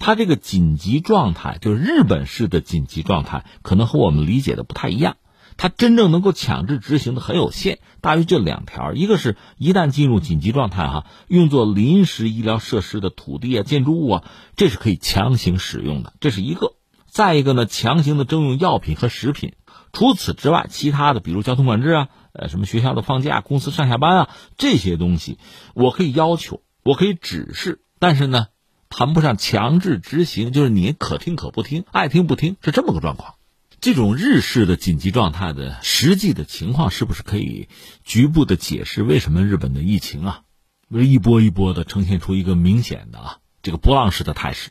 [0.00, 5.18] 它这个紧急状态，就是日本式的紧急状态，可能和我们理解的不太一样。
[5.58, 14.24] 它真正能够强制执行的很有限，大约就两条：一个是一旦进入紧急状态，哈，用作临时医疗设施的土地啊、建筑物啊，
[14.56, 16.76] 这是可以强行使用的，这是一个；
[17.06, 19.52] 再一个呢，强行的征用药品和食品。
[19.92, 25.36] 除此之外，其他的，比如交通管制啊，呃，什么学校的放假、公司上下班啊，这些东西，
[25.74, 28.46] 我可以要求，我可以指示，但是呢。
[28.90, 33.36] 谈不上强制执行，就是你可听可不听，爱听不听，是这么个状况。
[33.80, 37.68] 这种日式的紧急状态的实际的情况，是不是可以
[38.04, 40.42] 局部的解释为什么日本的疫情啊，
[40.90, 44.70] 一波一波的呈现出一个明显的啊这个波浪式的态势？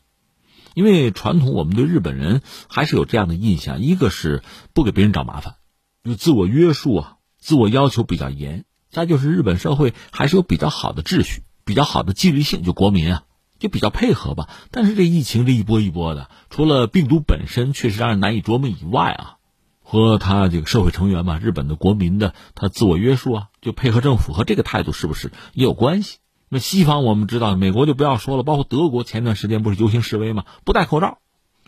[0.76, 4.44] 因为传统我们对日本人还是有这样的印象：一个是
[4.74, 5.56] 不给别人找麻烦，
[6.04, 13.24] 就自我约束啊，自我要求比较严；再就是日本社会还是有比较好的秩序，比较好的纪律性，就国民啊。
[13.60, 19.36] 就比较配合吧，但是这疫情这一波一波的，除了病毒本身确实让人难以琢磨以外啊，
[19.84, 26.20] 和他这个社会成员嘛，日本的国民的他自我约束啊，就配合政府和这个态度是不是也有关系？
[26.48, 31.18] 那西方我们知道，美国就不要说了，包括德国前段时间不是游行示威嘛，不戴口罩，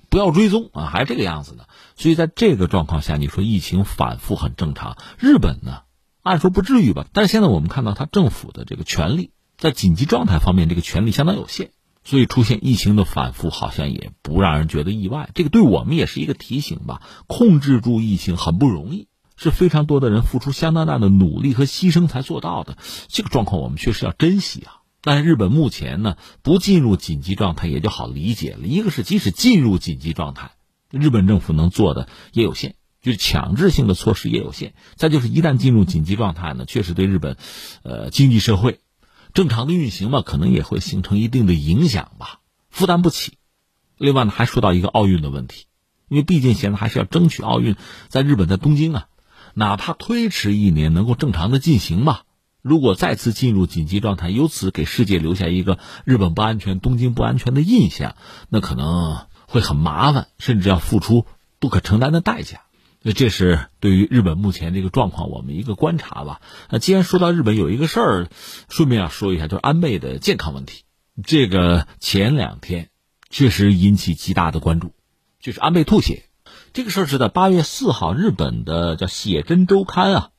[0.10, 1.68] 不要追踪啊，还这个样子的。
[1.96, 4.98] 所以在这个状况下，你说疫情反复很正常。
[5.20, 5.82] 日本呢，
[6.22, 9.32] 按说不至于吧，但是现在我们看到他政府的这个权力。
[9.58, 11.70] 在紧急状态方面，这个权力相当有限，
[12.04, 15.30] 所以出现疫情的反复，好像也不让人觉得意外。
[15.36, 22.78] 这个对我们也是一个提醒吧，控制住疫情很不容易，是非常多的人付出相当大的努力和牺牲才做到的。
[23.08, 24.82] 这个状况我们确实要珍惜啊。
[25.02, 28.68] 但是日本目前呢，不进入紧急状态也就好理解了。
[28.68, 30.52] 一个是即使进入紧急状态，
[30.90, 32.76] 日本政府能做的也有限。
[33.02, 37.36] 就是强制性的措施也有限，再就是一旦进入紧急状态呢，确实对日本，
[37.82, 38.80] 呃，经济社会
[39.34, 43.38] 正常的运行嘛，可能也会形成一定的影响吧，负担不起。
[43.98, 45.66] 另外呢，还说到一个奥运的问题，
[46.08, 47.76] 因为毕竟现在还是要争取奥运
[48.08, 49.08] 在日本在东京啊，
[49.54, 52.24] 哪怕推迟一年能够正常的进行吧。
[52.62, 58.16] 如果再次进入紧急状态，由此给世界留下一个日本不安全、东京不安全的印象，
[58.50, 61.26] 那可能会很麻烦，甚至要付出
[61.60, 62.62] 不可承担的代价。
[63.04, 66.40] 那这是对于日本目前这个状况，我们一个观察吧。
[66.70, 68.28] 那既然说到日本，有一个事儿，
[68.70, 70.84] 顺便要说一下，就是安倍的健康问题。
[71.26, 72.90] 这个前两天
[73.30, 74.94] 确实引起极大的关注，
[75.40, 76.26] 就是安倍吐血。
[76.74, 80.30] 这个事儿是在八月四号，日本的叫《写真周刊》啊，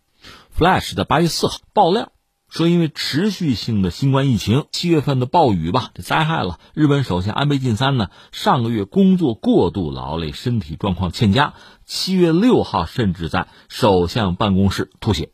[0.58, 2.12] 《Flash》的八月四号爆料。
[2.48, 8.10] 说，因为持续性的新冠疫情，七月份的暴雨吧，这灾害了日本首相安倍晋三呢。
[8.30, 11.54] 上个月工作过度劳累，身体状况欠佳，
[11.94, 15.32] 七月六号甚至在首相办公室吐血。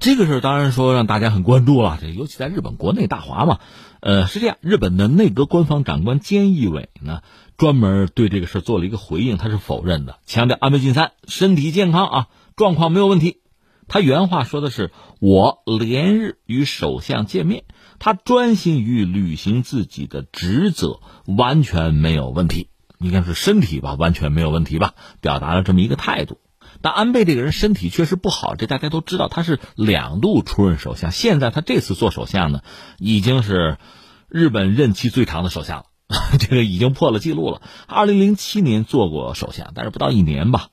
[0.00, 3.60] 这个事儿当然说让大家很关注了，这尤其在日本国内大华嘛。
[4.00, 7.20] 呃，是这样，日本的内阁官方长官菅义伟呢，
[7.56, 12.26] 专门对这个事儿做了一个回应，他是否认的，强调安倍晋三身体健康啊，
[12.56, 13.38] 状况没有问题。
[13.86, 14.90] 他原话说的是
[15.22, 17.62] ：“我连日与首相见面，
[18.00, 22.70] 他专心于履行自己的职责，完全没有问题。
[23.02, 26.38] 应该是身体吧，完全没有问题吧，表达了这么一个态度。
[26.80, 29.28] 但安倍这个人身体确实不好，这大家都知道。
[29.28, 32.62] 他是两度出任首相，现在他这次做首相呢，
[32.98, 33.76] 已经是
[34.28, 35.84] 日本任期最长的首相了，
[36.40, 37.62] 这个已经破了记录了。
[37.86, 40.68] 二零零七年做过首相，但是不到一年吧。”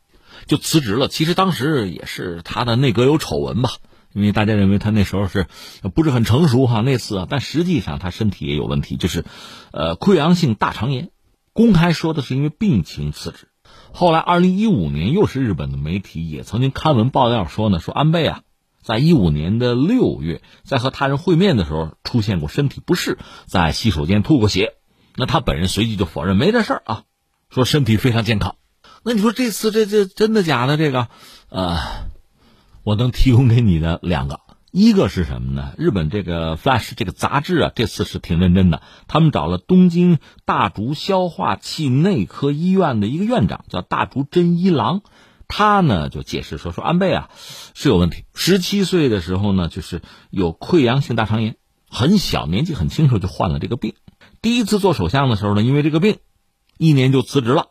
[0.47, 1.09] 就辞职了。
[1.09, 3.71] 其实当时也是他的内阁有丑闻吧，
[4.13, 5.47] 因为大家认为他那时候是
[5.93, 9.25] 不是很成熟哈那次啊，但实际上他身体也有问题，就是
[9.71, 11.09] 呃溃疡性大肠炎。
[11.53, 13.47] 公开说的是因为病情辞职。
[13.91, 18.41] 后来二零一五年又是日本的媒体也曾经刊文爆料说呢，说安倍啊，
[18.83, 24.75] 在一五年的六月在和他人会面的时候出现过身体不适，在洗手间吐过血。
[25.15, 27.03] 那他本人随即就否认没这事儿啊，
[27.49, 28.55] 说身体非常健康。
[29.03, 30.77] 那你说这次这这真的假的？
[30.77, 31.07] 这个，
[31.49, 31.77] 呃，
[32.83, 34.39] 我能提供给你的两个，
[34.71, 35.73] 一个是什么呢？
[35.77, 38.83] 日本这个《Flash》这个杂志啊，这次是挺认真的。
[39.07, 45.01] 他们找了东京大竹消化器内科医院的一个院长，叫大竹真一郎，
[45.47, 47.31] 他呢就解释说，说安倍啊
[47.73, 48.25] 是有问题。
[48.35, 51.57] 十七岁的时候呢，就是有溃疡性大肠炎，
[51.89, 53.95] 很小年纪很轻时候就患了这个病。
[54.41, 56.19] 第一次做首相的时候呢，因为这个病，
[56.77, 57.69] 一年就辞职了。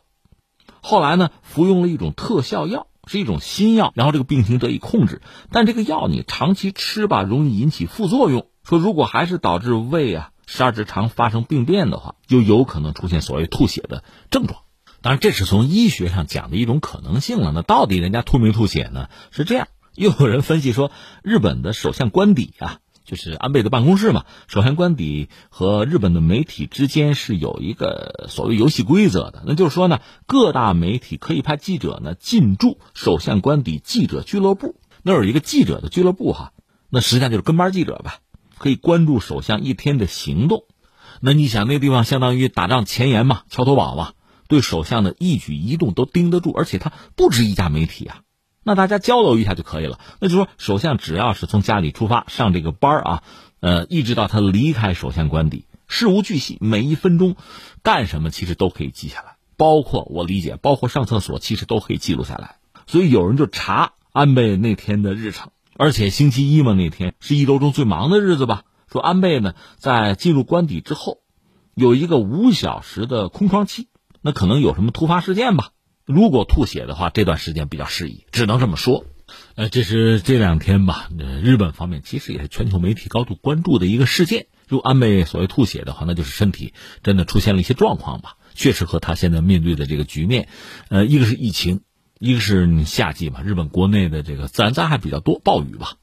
[0.81, 5.21] 后来呢，服用了一种特效药，是一种新药，然后这个病情得以控制。
[5.51, 8.47] 但这个药你长期吃吧，容易引起副作用。
[8.63, 14.61] 说如果还是导致胃啊、十二指肠发生病变的话，就有可能出现所谓吐血的症状。
[15.01, 17.51] 当然，这是从医学上讲的一种可能性了。
[17.51, 19.09] 那到底人家吐没吐血呢？
[19.31, 20.91] 是这样，又有人分析说，
[21.23, 22.79] 日本的首相官邸啊。
[23.09, 36.51] 就是安倍的办公室嘛，首相官邸和日本的媒体之间是有一个所谓游戏规则的，那就是说呢，各大媒体可以派记者呢进驻首相官邸记者俱乐部，那有一个记者的俱乐部哈，
[36.91, 38.17] 那实际上就是跟班记者吧，
[38.59, 40.65] 可以关注首相一天的行动。
[41.19, 44.13] 那你想，那地方相当于打仗前沿嘛，桥头堡嘛，
[44.47, 48.21] 对首相的一举一动都盯得住，而且他不止一家媒体啊。
[48.69, 49.97] 那大家交流一下就可以了。
[50.19, 53.23] 那就说，首相只要是从家里出发上这个班啊，
[53.61, 57.35] 呃，一直到他离开首相官邸，事无巨细，每一分钟
[57.81, 59.37] 干什么其实都可以记下来。
[59.57, 62.57] 包括我理解，包括上厕所，其实都可以记录下来。
[62.85, 68.65] 所以有人就查安倍那天的日程，而且星期一嘛，那天是一周中最忙的日子吧？
[68.91, 71.17] 说安倍呢，在进入官邸之后，
[71.73, 73.87] 有一个五小时的空窗期，
[74.21, 75.71] 那可能有什么突发事件吧？
[76.11, 79.05] 如果吐血的话，这段时间比较适宜，只能这么说。
[79.53, 81.07] 呃，这是这两天吧，
[81.43, 84.47] 日本方面其实也是全球媒体高度关注的一个事件。
[84.67, 90.47] 如果安倍所谓吐血的话，那就是身体真的出现了一些状况吧，确实和他现在面对的这个局面，
[90.89, 91.81] 呃，一个是疫情，
[92.17, 95.97] 一个是夏季嘛，日本国内的这个自然灾害比较多，暴雨吧。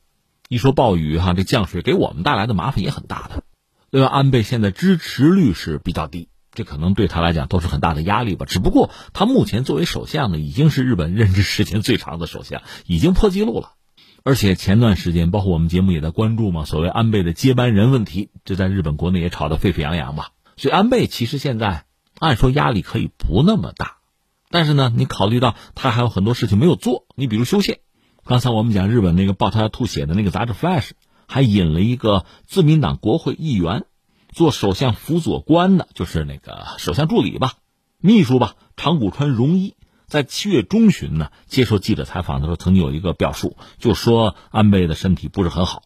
[0.49, 3.43] 一说暴雨哈，这降水给我们带来的麻烦也很大的。
[3.91, 6.29] 另外，安倍现在支持率是比较低。
[6.57, 8.47] 这可能对他来讲都是很大的压力吧。
[8.47, 13.75] 只不过他目前作为首相呢，已经是日本任职时间最长的首相，已经破纪录了。
[14.25, 20.31] 而且前段时间，包括我们节目也在关注嘛，所谓安倍的接班人问题，这在日本国内也吵得沸沸扬扬吧。
[20.57, 21.85] 所以安倍其实现在
[22.19, 23.99] 按说压力可以不那么大，
[24.51, 27.79] 但是呢，你考虑到他还有很多事情没有做，你比如修宪。
[28.25, 30.89] 刚才我们讲日本那个抱他吐血的那个杂志《Flash》，
[31.29, 33.85] 还引了一个自民党国会议员
[34.37, 37.55] 做首相辅佐官的，就是那个首相助理吧、
[37.97, 39.77] 秘书吧，长谷川荣一。
[40.07, 45.85] 在七月中旬呢，接受记者采访的时候，曾经有一个表述，就说安倍的身体不是很好，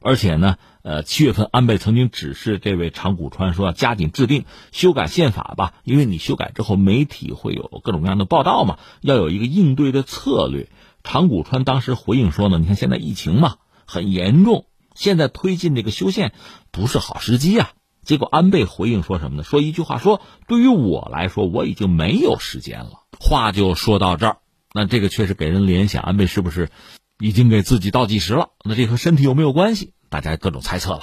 [0.00, 10.70] 而且呢，呃，七月份安倍曾经指示这位长谷川说要加紧制定修改宪法吧，因为你修改之后，媒体会有各种各样的报道嘛，要有一个应对的策略。
[11.04, 16.32] 长谷川当时回应说呢，你看现在疫情嘛很严重，现在推进这个修宪
[16.70, 17.72] 不是好时机啊。
[18.04, 19.42] 结果安倍回应说什么呢？
[19.42, 23.04] 说一句话，说对于我来说，我已经没有时间了。
[23.18, 24.38] 话就说到这儿，
[24.72, 26.70] 那这个确实给人联想，安倍是不是
[27.18, 28.50] 已经给自己倒计时了？
[28.64, 29.92] 那这和身体有没有关系？
[30.08, 31.02] 大家各种猜测了。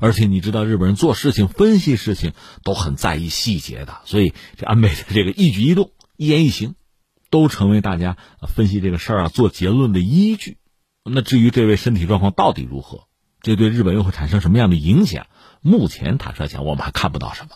[0.00, 2.32] 而且你知道，日本人做事情、分析事情
[2.62, 6.74] 都很在意细节的，所以这安倍的这个一举一动、一言一行，
[7.30, 8.16] 都成为大家
[8.48, 10.58] 分析这个事儿啊、做结论的依据。
[11.04, 13.04] 那至于这位身体状况到底如何，
[13.40, 15.26] 这对日本又会产生什么样的影响？
[15.66, 17.48] 目前坦率讲，我们还看不到什么。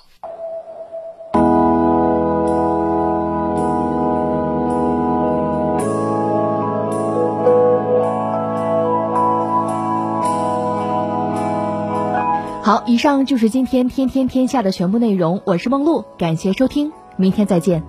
[12.62, 15.42] 好，以上就是今天天天天下的全部内容。
[15.44, 17.82] 我是梦露，感谢收听，明天再见。